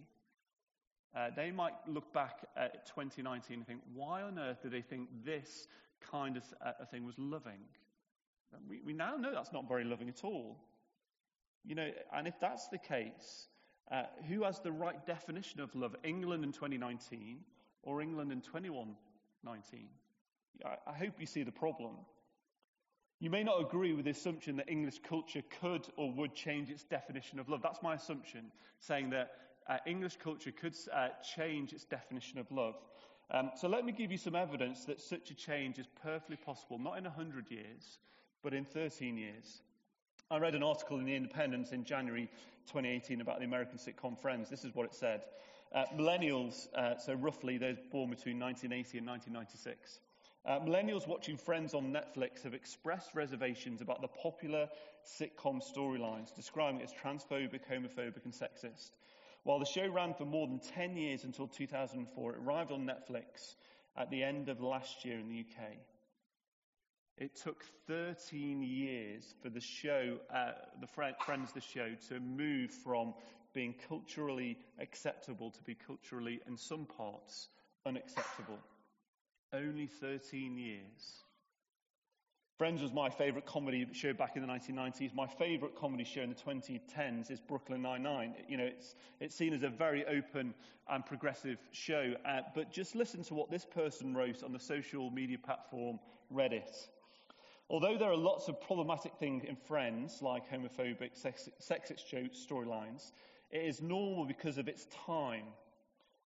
Uh, 1.17 1.31
they 1.37 1.51
might 1.51 1.75
look 1.87 2.13
back 2.13 2.39
at 2.57 2.87
2019 2.87 3.59
and 3.59 3.67
think, 3.67 3.81
why 3.95 4.23
on 4.23 4.39
earth 4.39 4.59
do 4.63 4.69
they 4.69 4.83
think 4.83 5.09
this 5.25 5.69
kind 6.11 6.37
of 6.37 6.43
uh, 6.65 6.85
thing 6.91 7.05
was 7.05 7.15
loving? 7.19 7.61
We, 8.69 8.81
we, 8.85 8.93
now 8.93 9.17
know 9.17 9.33
that's 9.33 9.53
not 9.53 9.69
very 9.69 9.85
loving 9.85 10.09
at 10.09 10.25
all. 10.25 10.57
You 11.65 11.75
know, 11.75 11.89
and 12.13 12.27
if 12.27 12.39
that's 12.41 12.69
the 12.69 12.79
case, 12.79 13.49
uh, 13.91 14.05
who 14.29 14.45
has 14.45 14.61
the 14.61 14.73
right 14.73 15.05
definition 15.07 15.61
of 15.61 15.75
love? 15.75 15.97
England 16.05 16.45
in 16.45 16.53
2019 16.53 17.39
or 17.83 18.01
England 18.01 18.33
in 18.33 18.41
2119? 18.41 19.89
I 20.65 20.93
hope 20.93 21.15
you 21.19 21.27
see 21.27 21.43
the 21.43 21.53
problem. 21.53 21.97
You 23.21 23.31
may 23.31 23.43
not 23.43 23.61
agree 23.61 23.93
with 23.93 24.05
the 24.05 24.11
assumption 24.11 24.57
that 24.57 24.69
English 24.69 25.01
culture 25.09 25.43
could 25.61 25.87
or 25.97 26.13
would 26.13 26.35
change 26.35 26.71
its 26.71 26.85
definition 26.85 27.39
of 27.39 27.49
love. 27.49 27.61
That's 27.63 27.83
my 27.83 27.95
assumption, 27.95 28.53
saying 28.81 29.11
that 29.11 29.33
uh, 29.69 29.79
English 29.87 30.17
culture 30.23 30.51
could 30.51 30.75
uh, 30.93 31.09
change 31.37 31.73
its 31.73 31.85
definition 31.85 32.39
of 32.39 32.51
love. 32.51 32.77
Um, 33.31 33.51
so 33.57 33.69
let 33.69 33.85
me 33.85 33.93
give 33.93 34.13
you 34.13 34.19
some 34.19 34.35
evidence 34.35 34.85
that 34.85 35.01
such 35.01 35.31
a 35.31 35.35
change 35.35 35.79
is 35.79 35.87
perfectly 36.03 36.37
possible, 36.37 36.79
not 36.79 36.99
in 36.99 37.05
100 37.05 37.51
years, 37.51 37.99
but 38.43 38.53
in 38.53 38.65
13 38.65 39.17
years. 39.17 39.63
I 40.31 40.39
read 40.39 40.55
an 40.55 40.63
article 40.63 40.99
in 40.99 41.05
The 41.05 41.15
Independent 41.15 41.73
in 41.73 41.85
January 41.85 42.31
2018 42.67 43.21
about 43.21 43.39
the 43.39 43.45
American 43.45 43.79
sitcom 43.79 44.19
Friends. 44.19 44.51
This 44.51 44.65
is 44.65 44.75
what 44.75 44.87
it 44.87 44.95
said. 44.95 45.23
Uh, 45.75 45.85
millennials, 45.97 46.73
uh, 46.75 46.97
so 46.99 47.15
roughly 47.15 47.59
those 47.59 47.79
born 47.91 48.11
between 48.11 48.39
1980 48.39 48.99
and 48.99 49.07
1996, 49.07 50.01
uh, 50.47 50.61
millennials 50.61 51.09
watching 51.09 51.37
Friends 51.37 51.75
on 51.75 51.93
Netflix 51.93 52.43
have 52.43 52.55
expressed 52.55 53.15
reservations 53.15 53.81
about 53.81 54.03
the 54.03 54.09
popular 54.09 54.69
sitcom 55.05 55.63
storylines, 55.63 56.35
describing 56.35 56.81
it 56.81 56.85
as 56.85 56.93
transphobic, 56.93 57.61
homophobic, 57.71 58.25
and 58.25 58.33
sexist. 58.33 58.91
While 59.45 59.59
the 59.59 59.65
show 59.65 59.87
ran 59.87 60.15
for 60.15 60.25
more 60.25 60.47
than 60.47 60.59
10 60.59 60.97
years 60.97 61.25
until 61.25 61.47
2004, 61.47 62.33
it 62.33 62.39
arrived 62.39 62.73
on 62.73 62.87
Netflix 62.87 63.55
at 63.97 64.11
the 64.11 64.23
end 64.23 64.49
of 64.49 64.61
last 64.61 65.05
year 65.05 65.19
in 65.19 65.29
the 65.29 65.41
UK. 65.41 65.73
It 67.17 67.37
took 67.37 67.65
13 67.87 68.63
years 68.63 69.35
for 69.41 69.51
the 69.51 69.61
show, 69.61 70.19
uh, 70.35 70.53
the 70.81 70.87
Friends, 70.87 71.53
the 71.53 71.61
show, 71.61 71.95
to 72.09 72.19
move 72.19 72.71
from 72.71 73.15
being 73.53 73.75
culturally 73.89 74.59
acceptable 74.81 75.51
to 75.51 75.63
be 75.63 75.77
culturally, 75.77 76.41
in 76.49 76.57
some 76.57 76.87
parts, 76.87 77.49
unacceptable 77.87 78.59
only 79.55 79.87
13 79.87 80.59
years. 80.59 81.24
Friends 82.57 82.81
was 82.83 82.93
my 82.93 83.11
favourite 83.11 83.47
comedy 83.47 83.85
show 83.93 84.13
back 84.13 84.37
in 84.37 84.43
the 84.43 84.47
1990s. 84.47 85.13
My 85.13 85.27
favourite 85.27 85.75
comedy 85.75 86.05
show 86.05 86.21
in 86.21 86.29
the 86.29 86.37
2010s 86.37 87.29
is 87.29 87.41
Brooklyn 87.41 87.83
Nine-Nine. 87.83 88.35
You 88.49 88.57
know, 88.57 88.65
it's, 88.65 88.95
it's 89.19 89.35
seen 89.35 89.53
as 89.53 89.65
a 89.65 89.69
very 89.69 90.07
open 90.07 90.55
and 90.89 91.05
progressive 91.05 91.59
show. 91.73 92.15
Uh, 92.25 92.43
but 92.55 92.71
just 92.71 92.95
listen 92.95 93.25
to 93.25 93.35
what 93.35 93.51
this 93.51 93.65
person 93.65 94.15
wrote 94.15 94.45
on 94.45 94.53
the 94.53 94.61
social 94.61 95.11
media 95.11 95.37
platform 95.37 95.99
Reddit. 96.33 96.87
Although 97.71 97.99
there 97.99 98.13
are 98.13 98.17
lots 98.17 98.47
of 98.47 98.61
problematic 98.61 99.17
things 99.19 99.43
in 99.43 99.57
Friends, 99.57 100.23
like 100.23 100.49
homophobic, 100.49 101.11
sexist 101.21 102.49
storylines, 102.49 103.11
it 103.51 103.65
is 103.65 103.83
normal 103.83 104.27
because 104.27 104.59
of 104.59 104.69
its 104.69 104.87
time 105.07 105.47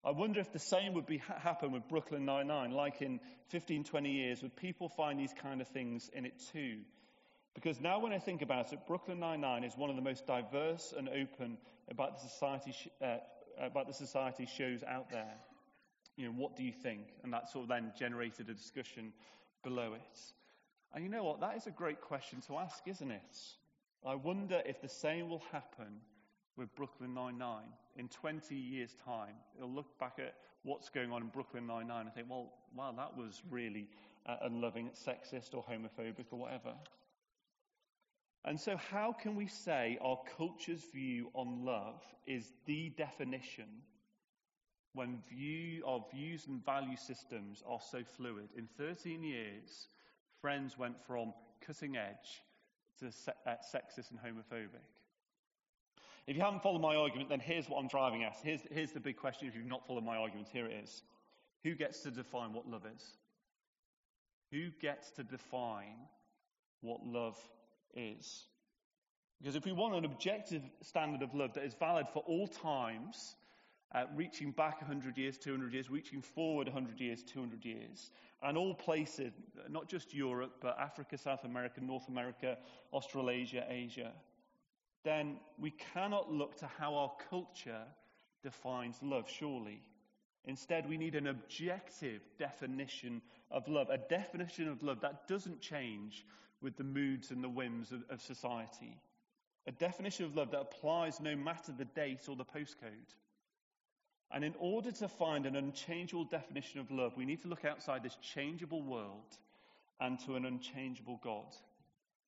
I 0.04 0.12
wonder 0.12 0.40
if 0.40 0.52
the 0.52 0.58
same 0.58 0.94
would 0.94 1.06
be, 1.06 1.18
happen 1.18 1.72
with 1.72 1.88
Brooklyn 1.88 2.24
Nine-Nine, 2.24 2.70
like 2.70 3.02
in 3.02 3.20
15, 3.48 3.84
20 3.84 4.10
years, 4.10 4.42
would 4.42 4.56
people 4.56 4.88
find 4.88 5.18
these 5.18 5.34
kind 5.42 5.60
of 5.60 5.68
things 5.68 6.08
in 6.12 6.24
it 6.24 6.40
too? 6.52 6.78
Because 7.54 7.80
now 7.80 7.98
when 7.98 8.12
I 8.12 8.18
think 8.18 8.42
about 8.42 8.72
it, 8.72 8.86
Brooklyn 8.86 9.18
Nine-Nine 9.18 9.64
is 9.64 9.76
one 9.76 9.90
of 9.90 9.96
the 9.96 10.02
most 10.02 10.26
diverse 10.26 10.94
and 10.96 11.08
open 11.08 11.58
about 11.90 12.14
the 12.14 12.28
society, 12.28 12.74
uh, 13.02 13.16
about 13.60 13.88
the 13.88 13.92
society 13.92 14.46
shows 14.46 14.84
out 14.84 15.10
there. 15.10 15.34
You 16.16 16.26
know, 16.26 16.32
what 16.32 16.56
do 16.56 16.62
you 16.62 16.72
think? 16.72 17.08
And 17.24 17.32
that 17.32 17.50
sort 17.50 17.64
of 17.64 17.68
then 17.68 17.92
generated 17.98 18.48
a 18.48 18.54
discussion 18.54 19.12
below 19.64 19.94
it. 19.94 20.20
And 20.94 21.02
you 21.02 21.10
know 21.10 21.24
what? 21.24 21.40
That 21.40 21.56
is 21.56 21.66
a 21.66 21.72
great 21.72 22.00
question 22.00 22.40
to 22.46 22.58
ask, 22.58 22.80
isn't 22.86 23.10
it? 23.10 23.38
I 24.06 24.14
wonder 24.14 24.62
if 24.64 24.80
the 24.80 24.88
same 24.88 25.28
will 25.28 25.42
happen 25.50 26.00
with 26.58 26.74
Brooklyn 26.74 27.14
Nine-Nine. 27.14 27.72
In 27.96 28.08
20 28.08 28.54
years' 28.54 28.96
time, 29.04 29.34
it'll 29.56 29.72
look 29.72 29.98
back 29.98 30.18
at 30.18 30.34
what's 30.64 30.88
going 30.88 31.12
on 31.12 31.22
in 31.22 31.28
Brooklyn 31.28 31.66
Nine-Nine 31.66 32.06
and 32.06 32.14
think, 32.14 32.26
well, 32.28 32.52
wow, 32.76 32.92
that 32.96 33.16
was 33.16 33.40
really 33.48 33.88
uh, 34.26 34.36
unloving, 34.42 34.90
sexist 34.90 35.54
or 35.54 35.64
homophobic 35.64 36.26
or 36.32 36.38
whatever. 36.38 36.74
And 38.44 38.58
so, 38.58 38.76
how 38.76 39.12
can 39.12 39.36
we 39.36 39.46
say 39.46 39.98
our 40.02 40.18
culture's 40.36 40.82
view 40.92 41.30
on 41.34 41.64
love 41.64 42.02
is 42.26 42.52
the 42.66 42.90
definition 42.90 43.66
when 44.94 45.18
view, 45.28 45.82
our 45.86 46.04
views 46.12 46.46
and 46.46 46.64
value 46.64 46.96
systems 46.96 47.62
are 47.68 47.80
so 47.90 48.02
fluid? 48.16 48.48
In 48.56 48.68
13 48.78 49.22
years, 49.22 49.88
friends 50.40 50.78
went 50.78 51.00
from 51.06 51.32
cutting 51.66 51.96
edge 51.96 52.42
to 53.00 53.12
se- 53.12 53.32
uh, 53.46 53.56
sexist 53.74 54.10
and 54.10 54.20
homophobic. 54.20 54.97
If 56.28 56.36
you 56.36 56.42
haven't 56.42 56.62
followed 56.62 56.82
my 56.82 56.94
argument, 56.94 57.30
then 57.30 57.40
here's 57.40 57.70
what 57.70 57.78
I'm 57.78 57.88
driving 57.88 58.22
at. 58.22 58.36
Here's, 58.44 58.60
here's 58.70 58.92
the 58.92 59.00
big 59.00 59.16
question 59.16 59.48
if 59.48 59.56
you've 59.56 59.64
not 59.64 59.86
followed 59.86 60.04
my 60.04 60.18
argument. 60.18 60.48
Here 60.52 60.66
it 60.66 60.74
is. 60.84 61.00
Who 61.64 61.74
gets 61.74 62.00
to 62.00 62.10
define 62.10 62.52
what 62.52 62.68
love 62.68 62.82
is? 62.84 63.02
Who 64.52 64.68
gets 64.78 65.10
to 65.12 65.22
define 65.22 65.96
what 66.82 67.02
love 67.02 67.38
is? 67.96 68.44
Because 69.40 69.56
if 69.56 69.64
we 69.64 69.72
want 69.72 69.94
an 69.94 70.04
objective 70.04 70.60
standard 70.82 71.22
of 71.22 71.34
love 71.34 71.54
that 71.54 71.64
is 71.64 71.72
valid 71.72 72.06
for 72.12 72.22
all 72.26 72.46
times, 72.46 73.36
uh, 73.94 74.04
reaching 74.14 74.50
back 74.50 74.82
100 74.82 75.16
years, 75.16 75.38
200 75.38 75.72
years, 75.72 75.88
reaching 75.88 76.20
forward 76.20 76.66
100 76.66 77.00
years, 77.00 77.22
200 77.22 77.64
years, 77.64 78.10
and 78.42 78.58
all 78.58 78.74
places, 78.74 79.32
not 79.70 79.88
just 79.88 80.12
Europe, 80.12 80.56
but 80.60 80.78
Africa, 80.78 81.16
South 81.16 81.44
America, 81.44 81.80
North 81.80 82.06
America, 82.08 82.58
Australasia, 82.92 83.64
Asia, 83.70 84.12
then 85.04 85.36
we 85.58 85.70
cannot 85.94 86.30
look 86.32 86.56
to 86.58 86.66
how 86.78 86.94
our 86.94 87.12
culture 87.30 87.84
defines 88.42 88.98
love, 89.02 89.28
surely. 89.28 89.82
Instead, 90.44 90.88
we 90.88 90.96
need 90.96 91.14
an 91.14 91.26
objective 91.26 92.22
definition 92.38 93.20
of 93.50 93.66
love, 93.68 93.90
a 93.90 93.98
definition 93.98 94.68
of 94.68 94.82
love 94.82 95.00
that 95.00 95.28
doesn't 95.28 95.60
change 95.60 96.24
with 96.60 96.76
the 96.76 96.84
moods 96.84 97.30
and 97.30 97.42
the 97.42 97.48
whims 97.48 97.92
of, 97.92 98.02
of 98.10 98.20
society, 98.20 98.98
a 99.66 99.72
definition 99.72 100.24
of 100.24 100.34
love 100.34 100.50
that 100.50 100.60
applies 100.60 101.20
no 101.20 101.36
matter 101.36 101.72
the 101.72 101.84
date 101.84 102.28
or 102.28 102.36
the 102.36 102.44
postcode. 102.44 103.14
And 104.30 104.44
in 104.44 104.54
order 104.58 104.92
to 104.92 105.08
find 105.08 105.46
an 105.46 105.56
unchangeable 105.56 106.24
definition 106.24 106.80
of 106.80 106.90
love, 106.90 107.16
we 107.16 107.24
need 107.24 107.42
to 107.42 107.48
look 107.48 107.64
outside 107.64 108.02
this 108.02 108.16
changeable 108.16 108.82
world 108.82 109.36
and 110.00 110.18
to 110.20 110.36
an 110.36 110.44
unchangeable 110.44 111.20
God. 111.22 111.54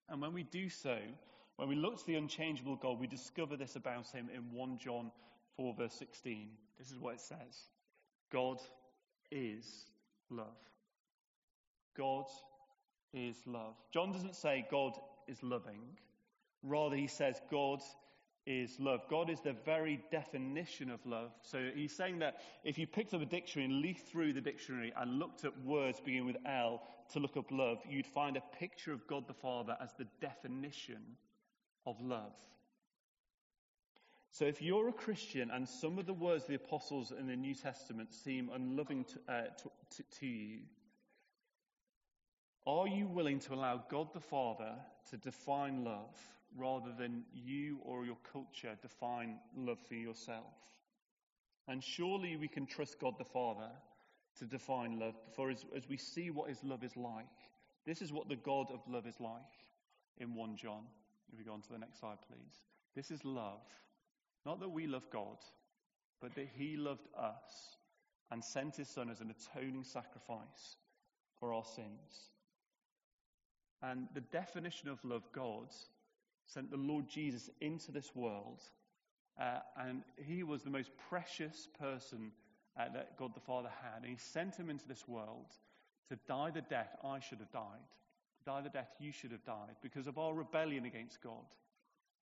And 0.08 0.20
when 0.20 0.32
we 0.32 0.42
do 0.42 0.68
so, 0.68 0.96
when 1.60 1.68
we 1.68 1.74
look 1.74 1.98
to 1.98 2.06
the 2.06 2.14
unchangeable 2.14 2.76
God, 2.76 2.98
we 2.98 3.06
discover 3.06 3.54
this 3.54 3.76
about 3.76 4.06
him 4.06 4.30
in 4.34 4.50
1 4.50 4.78
John 4.78 5.10
4, 5.58 5.74
verse 5.74 5.92
16. 5.92 6.48
This 6.78 6.90
is 6.90 6.98
what 6.98 7.16
it 7.16 7.20
says 7.20 7.68
God 8.32 8.56
is 9.30 9.66
love. 10.30 10.46
God 11.98 12.24
is 13.12 13.36
love. 13.44 13.74
John 13.92 14.10
doesn't 14.10 14.36
say 14.36 14.66
God 14.70 14.92
is 15.28 15.42
loving, 15.42 15.82
rather, 16.62 16.96
he 16.96 17.06
says 17.06 17.38
God 17.50 17.82
is 18.46 18.80
love. 18.80 19.00
God 19.10 19.28
is 19.28 19.42
the 19.42 19.54
very 19.66 20.02
definition 20.10 20.90
of 20.90 21.04
love. 21.04 21.30
So 21.42 21.68
he's 21.74 21.94
saying 21.94 22.20
that 22.20 22.36
if 22.64 22.78
you 22.78 22.86
picked 22.86 23.12
up 23.12 23.20
a 23.20 23.26
dictionary 23.26 23.70
and 23.70 23.82
leafed 23.82 24.08
through 24.08 24.32
the 24.32 24.40
dictionary 24.40 24.94
and 24.96 25.18
looked 25.18 25.44
at 25.44 25.52
words 25.62 26.00
beginning 26.00 26.26
with 26.26 26.38
L 26.46 26.80
to 27.12 27.18
look 27.18 27.36
up 27.36 27.50
love, 27.50 27.80
you'd 27.86 28.06
find 28.06 28.38
a 28.38 28.42
picture 28.58 28.94
of 28.94 29.06
God 29.06 29.28
the 29.28 29.34
Father 29.34 29.76
as 29.78 29.92
the 29.98 30.06
definition 30.22 31.02
of 31.86 32.00
love. 32.00 32.32
So, 34.32 34.44
if 34.44 34.62
you're 34.62 34.88
a 34.88 34.92
Christian 34.92 35.50
and 35.50 35.68
some 35.68 35.98
of 35.98 36.06
the 36.06 36.14
words 36.14 36.44
of 36.44 36.50
the 36.50 36.54
apostles 36.54 37.12
in 37.18 37.26
the 37.26 37.36
New 37.36 37.54
Testament 37.54 38.12
seem 38.12 38.50
unloving 38.54 39.04
to, 39.04 39.32
uh, 39.32 39.42
to, 39.58 40.02
to, 40.20 40.26
you, 40.26 40.60
are 42.66 42.86
you 42.86 43.06
willing 43.08 43.40
to 43.40 43.54
allow 43.54 43.84
God 43.90 44.14
the 44.14 44.20
Father 44.20 44.74
to 45.10 45.16
define 45.16 45.84
love 45.84 46.16
rather 46.56 46.92
than 46.96 47.24
you 47.34 47.78
or 47.82 48.04
your 48.04 48.18
culture 48.32 48.76
define 48.80 49.36
love 49.56 49.78
for 49.88 49.94
yourself? 49.94 50.54
And 51.66 51.82
surely 51.82 52.36
we 52.36 52.48
can 52.48 52.66
trust 52.66 53.00
God 53.00 53.14
the 53.18 53.24
Father 53.24 53.70
to 54.38 54.44
define 54.44 54.98
love, 54.98 55.14
for 55.34 55.50
as, 55.50 55.64
as 55.76 55.88
we 55.88 55.96
see 55.96 56.30
what 56.30 56.48
his 56.48 56.62
love 56.62 56.84
is 56.84 56.96
like, 56.96 57.26
this 57.84 58.00
is 58.00 58.12
what 58.12 58.28
the 58.28 58.36
God 58.36 58.70
of 58.70 58.80
love 58.88 59.06
is 59.06 59.20
like 59.20 59.34
in 60.18 60.34
1 60.34 60.56
John. 60.56 60.84
If 61.32 61.38
we 61.38 61.44
go 61.44 61.52
on 61.52 61.62
to 61.62 61.72
the 61.72 61.78
next 61.78 62.00
slide, 62.00 62.18
please. 62.26 62.66
This 62.94 63.10
is 63.10 63.24
love. 63.24 63.62
Not 64.44 64.60
that 64.60 64.70
we 64.70 64.86
love 64.86 65.08
God, 65.12 65.36
but 66.20 66.34
that 66.34 66.48
He 66.56 66.76
loved 66.76 67.06
us 67.16 67.76
and 68.30 68.42
sent 68.42 68.76
His 68.76 68.88
Son 68.88 69.10
as 69.10 69.20
an 69.20 69.30
atoning 69.30 69.84
sacrifice 69.84 70.76
for 71.38 71.52
our 71.52 71.64
sins. 71.64 72.30
And 73.82 74.08
the 74.14 74.20
definition 74.20 74.88
of 74.88 75.04
love, 75.04 75.22
God 75.32 75.68
sent 76.46 76.70
the 76.70 76.76
Lord 76.76 77.08
Jesus 77.08 77.48
into 77.60 77.92
this 77.92 78.14
world, 78.14 78.60
uh, 79.40 79.60
and 79.76 80.02
He 80.16 80.42
was 80.42 80.62
the 80.62 80.70
most 80.70 80.90
precious 81.08 81.68
person 81.78 82.32
uh, 82.78 82.88
that 82.92 83.16
God 83.16 83.34
the 83.34 83.40
Father 83.40 83.70
had. 83.82 84.02
And 84.02 84.10
He 84.10 84.18
sent 84.18 84.56
Him 84.56 84.68
into 84.68 84.88
this 84.88 85.06
world 85.06 85.46
to 86.08 86.18
die 86.26 86.50
the 86.50 86.62
death 86.62 86.96
I 87.04 87.20
should 87.20 87.38
have 87.38 87.52
died 87.52 87.88
die 88.44 88.60
the 88.62 88.68
death 88.68 88.90
you 88.98 89.12
should 89.12 89.32
have 89.32 89.44
died 89.44 89.76
because 89.82 90.06
of 90.06 90.18
our 90.18 90.34
rebellion 90.34 90.84
against 90.84 91.22
God. 91.22 91.46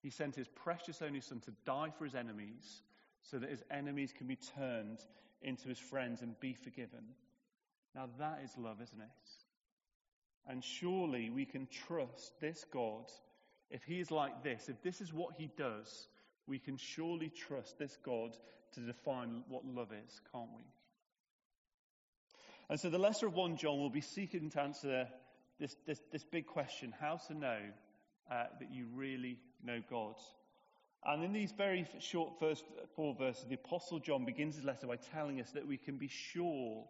He 0.02 0.11
sent 0.11 0.37
his 0.37 0.48
precious 0.48 1.02
only 1.02 1.20
Son 1.20 1.40
to 1.40 1.52
die 1.64 1.90
for 1.96 2.04
his 2.04 2.14
enemies 2.14 2.83
so 3.22 3.38
that 3.38 3.50
his 3.50 3.62
enemies 3.70 4.12
can 4.16 4.26
be 4.26 4.38
turned 4.57 4.98
into 5.42 5.68
his 5.68 5.78
friends 5.78 6.22
and 6.22 6.38
be 6.40 6.54
forgiven. 6.54 7.04
Now 7.94 8.09
that 8.18 8.40
is 8.44 8.52
love, 8.57 8.81
isn't 8.81 9.00
it? 9.00 9.09
And 10.46 10.64
surely 10.64 11.31
we 11.31 11.44
can 11.44 11.68
trust 11.87 12.33
this 12.40 12.64
God. 12.72 13.04
If 13.70 13.83
he 13.85 14.00
is 14.00 14.11
like 14.11 14.42
this, 14.42 14.68
if 14.68 14.83
this 14.83 15.00
is 15.00 15.12
what 15.12 15.35
he 15.37 15.50
does, 15.57 16.09
we 16.46 16.59
can 16.59 16.76
surely 16.78 17.28
trust 17.28 17.78
this 17.78 17.96
God 18.04 18.31
to 18.74 18.81
define 18.81 19.42
what 19.48 19.66
love 19.66 19.92
is, 19.92 20.20
can't 20.33 20.48
we? 20.57 20.62
And 22.70 22.81
so 22.81 22.90
the 22.90 22.98
letter 22.98 23.26
of 23.26 23.35
1 23.35 23.57
John 23.57 23.78
will 23.78 23.90
be 23.90 24.00
seeking 24.00 24.50
to 24.50 24.61
answer 24.61 25.09
this, 25.58 25.76
this, 25.86 26.00
this 26.12 26.24
big 26.24 26.46
question 26.46 26.94
how 27.00 27.18
to 27.28 27.34
know 27.34 27.58
uh, 28.30 28.44
that 28.58 28.70
you 28.70 28.86
really 28.94 29.38
know 29.62 29.80
God. 29.90 30.14
And 31.04 31.24
in 31.24 31.32
these 31.32 31.52
very 31.52 31.86
short 32.00 32.38
first 32.38 32.64
four 32.94 33.14
verses, 33.14 33.46
the 33.48 33.54
Apostle 33.54 33.98
John 33.98 34.24
begins 34.24 34.56
his 34.56 34.64
letter 34.64 34.86
by 34.86 34.96
telling 34.96 35.40
us 35.40 35.50
that 35.52 35.66
we 35.66 35.76
can 35.76 35.96
be 35.96 36.08
sure 36.08 36.84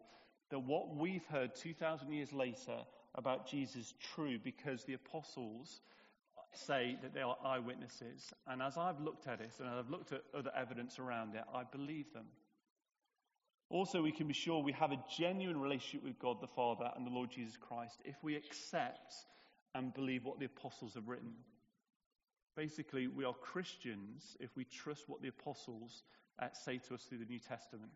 that 0.51 0.61
what 0.61 0.97
we've 0.97 1.27
heard 1.27 1.55
2,000 1.55 2.11
years 2.13 2.33
later 2.33 2.79
about 3.15 3.47
Jesus 3.47 3.77
is 3.77 3.95
true 4.15 4.39
because 4.43 4.85
the 4.85 4.95
apostles 4.95 5.81
say 6.55 6.97
that 7.03 7.13
they 7.13 7.21
are 7.21 7.37
eyewitnesses. 7.45 8.33
And 8.47 8.63
as 8.63 8.79
I've 8.79 9.01
looked 9.01 9.27
at 9.29 9.41
it 9.41 9.51
and 9.61 9.69
I've 9.69 9.91
looked 9.91 10.13
at 10.13 10.23
other 10.35 10.51
evidence 10.57 10.99
around 10.99 11.35
it, 11.35 11.45
I 11.55 11.65
believe 11.65 12.13
them. 12.13 12.27
Also, 13.71 14.03
we 14.03 14.13
can 14.13 14.27
be 14.27 14.35
sure 14.35 14.63
we 14.63 14.73
have 14.73 14.93
a 14.93 15.05
genuine 15.17 15.61
relationship 15.61 16.03
with 16.03 16.19
God 16.19 16.41
the 16.41 16.47
Father 16.47 16.91
and 16.97 17.07
the 17.07 17.11
Lord 17.11 17.31
Jesus 17.31 17.57
Christ 17.57 18.01
if 18.05 18.17
we 18.23 18.35
accept 18.35 19.15
and 19.75 19.93
believe 19.93 20.25
what 20.25 20.39
the 20.39 20.47
apostles 20.47 20.95
have 20.95 21.09
written. 21.09 21.33
Basically, 22.57 23.07
we 23.07 23.25
are 23.25 23.35
Christians 23.35 24.37
if 24.41 24.57
we 24.57 24.65
trust 24.65 25.05
what 25.07 25.21
the 25.21 25.29
apostles 25.29 26.03
uh, 26.41 26.47
say 26.53 26.79
to 26.89 26.95
us 26.95 27.03
through 27.03 27.19
the 27.19 27.27
New 27.27 27.39
Testament. 27.39 27.93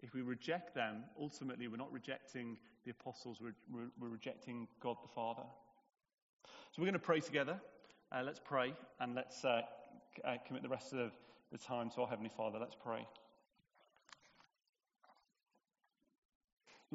If 0.00 0.14
we 0.14 0.22
reject 0.22 0.74
them, 0.74 1.04
ultimately, 1.20 1.68
we're 1.68 1.76
not 1.76 1.92
rejecting 1.92 2.56
the 2.84 2.90
apostles, 2.90 3.38
we're, 3.40 3.54
we're, 3.72 3.90
we're 4.00 4.08
rejecting 4.08 4.68
God 4.80 4.96
the 5.02 5.08
Father. 5.08 5.44
So 6.44 6.82
we're 6.82 6.86
going 6.86 6.94
to 6.94 6.98
pray 6.98 7.20
together. 7.20 7.60
Uh, 8.10 8.22
let's 8.24 8.40
pray 8.42 8.74
and 9.00 9.14
let's 9.14 9.44
uh, 9.44 9.62
uh 10.24 10.36
commit 10.46 10.62
the 10.62 10.68
rest 10.68 10.92
of 10.92 11.12
the 11.52 11.58
time 11.58 11.90
to 11.90 12.02
our 12.02 12.08
Heavenly 12.08 12.30
Father. 12.36 12.58
Let's 12.58 12.76
pray. 12.82 13.06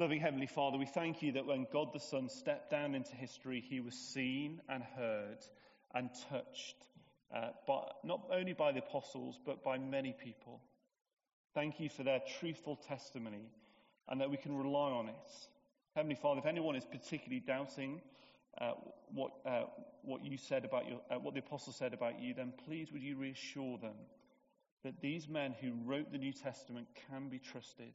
Loving 0.00 0.20
Heavenly 0.20 0.46
Father, 0.46 0.78
we 0.78 0.86
thank 0.86 1.20
you 1.20 1.32
that 1.32 1.44
when 1.44 1.66
God 1.70 1.92
the 1.92 2.00
Son 2.00 2.30
stepped 2.30 2.70
down 2.70 2.94
into 2.94 3.14
history, 3.14 3.60
he 3.60 3.80
was 3.80 3.92
seen 3.92 4.62
and 4.66 4.82
heard 4.82 5.44
and 5.94 6.08
touched, 6.30 6.76
uh, 7.36 7.50
by, 7.66 7.82
not 8.02 8.22
only 8.32 8.54
by 8.54 8.72
the 8.72 8.78
apostles, 8.78 9.38
but 9.44 9.62
by 9.62 9.76
many 9.76 10.14
people. 10.14 10.62
Thank 11.52 11.80
you 11.80 11.90
for 11.90 12.02
their 12.02 12.22
truthful 12.38 12.76
testimony 12.76 13.50
and 14.08 14.18
that 14.22 14.30
we 14.30 14.38
can 14.38 14.56
rely 14.56 14.90
on 14.90 15.10
it. 15.10 15.32
Heavenly 15.94 16.14
Father, 16.14 16.38
if 16.38 16.46
anyone 16.46 16.76
is 16.76 16.86
particularly 16.86 17.40
doubting 17.46 18.00
uh, 18.58 18.72
what, 19.12 19.32
uh, 19.44 19.64
what 20.00 20.24
you 20.24 20.38
said 20.38 20.64
about 20.64 20.88
your, 20.88 21.00
uh, 21.10 21.16
what 21.16 21.34
the 21.34 21.40
apostles 21.40 21.76
said 21.76 21.92
about 21.92 22.18
you, 22.18 22.32
then 22.32 22.54
please 22.64 22.90
would 22.90 23.02
you 23.02 23.16
reassure 23.18 23.76
them 23.76 23.96
that 24.82 25.02
these 25.02 25.28
men 25.28 25.54
who 25.60 25.72
wrote 25.84 26.10
the 26.10 26.16
New 26.16 26.32
Testament 26.32 26.86
can 27.10 27.28
be 27.28 27.38
trusted 27.38 27.92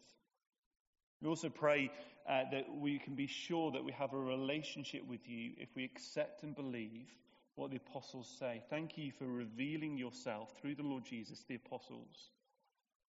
We 1.22 1.30
also 1.30 1.49
pray 1.49 1.91
uh, 2.28 2.43
that 2.51 2.66
we 2.76 2.99
can 2.99 3.16
be 3.16 3.28
sure 3.28 3.72
that 3.72 3.84
we 3.84 3.91
have 3.93 4.13
a 4.13 4.18
relationship 4.18 5.05
with 5.07 5.28
you 5.28 5.51
if 5.57 5.70
we 5.76 5.84
accept 5.84 6.43
and 6.43 6.55
believe 6.55 7.07
what 7.55 7.72
the 7.72 7.78
apostles 7.78 8.28
say. 8.39 8.61
Thank 8.70 8.97
you 8.97 9.11
for 9.18 9.26
revealing 9.26 9.97
yourself 9.97 10.51
through 10.59 10.76
the 10.76 10.84
Lord 10.84 11.05
Jesus, 11.05 11.43
the 11.47 11.55
apostles. 11.55 12.32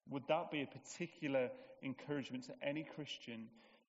Would 0.09 0.23
that 0.27 0.51
be 0.51 0.61
a 0.61 0.65
particular 0.65 1.49
encouragement 1.83 2.45
to 2.45 2.53
any 2.63 2.83
Christian 2.83 3.47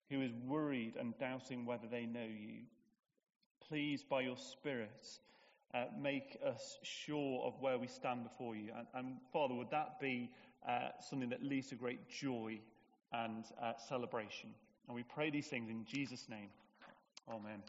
who 0.09 0.21
is 0.21 0.31
worried 0.45 0.95
and 0.99 1.17
doubting 1.17 1.65
whether 1.65 1.87
they 1.87 2.05
know 2.05 2.21
you? 2.21 2.61
Please, 3.67 4.03
by 4.03 4.21
your 4.21 4.37
Spirit, 4.37 5.07
uh, 5.73 5.85
make 5.99 6.37
us 6.45 6.77
sure 6.83 7.41
of 7.43 7.53
where 7.59 7.79
we 7.79 7.87
stand 7.87 8.23
before 8.23 8.55
you. 8.55 8.69
And, 8.77 8.87
and 8.93 9.17
Father, 9.31 9.55
would 9.55 9.71
that 9.71 9.99
be 9.99 10.29
uh, 10.67 10.89
something 11.09 11.29
that 11.29 11.43
leads 11.43 11.69
to 11.69 11.75
great 11.75 12.07
joy 12.09 12.59
and 13.13 13.45
uh, 13.61 13.73
celebration? 13.87 14.49
And 14.87 14.95
we 14.95 15.03
pray 15.03 15.29
these 15.29 15.47
things 15.47 15.69
in 15.69 15.85
Jesus' 15.85 16.27
name. 16.29 16.49
Amen. 17.29 17.61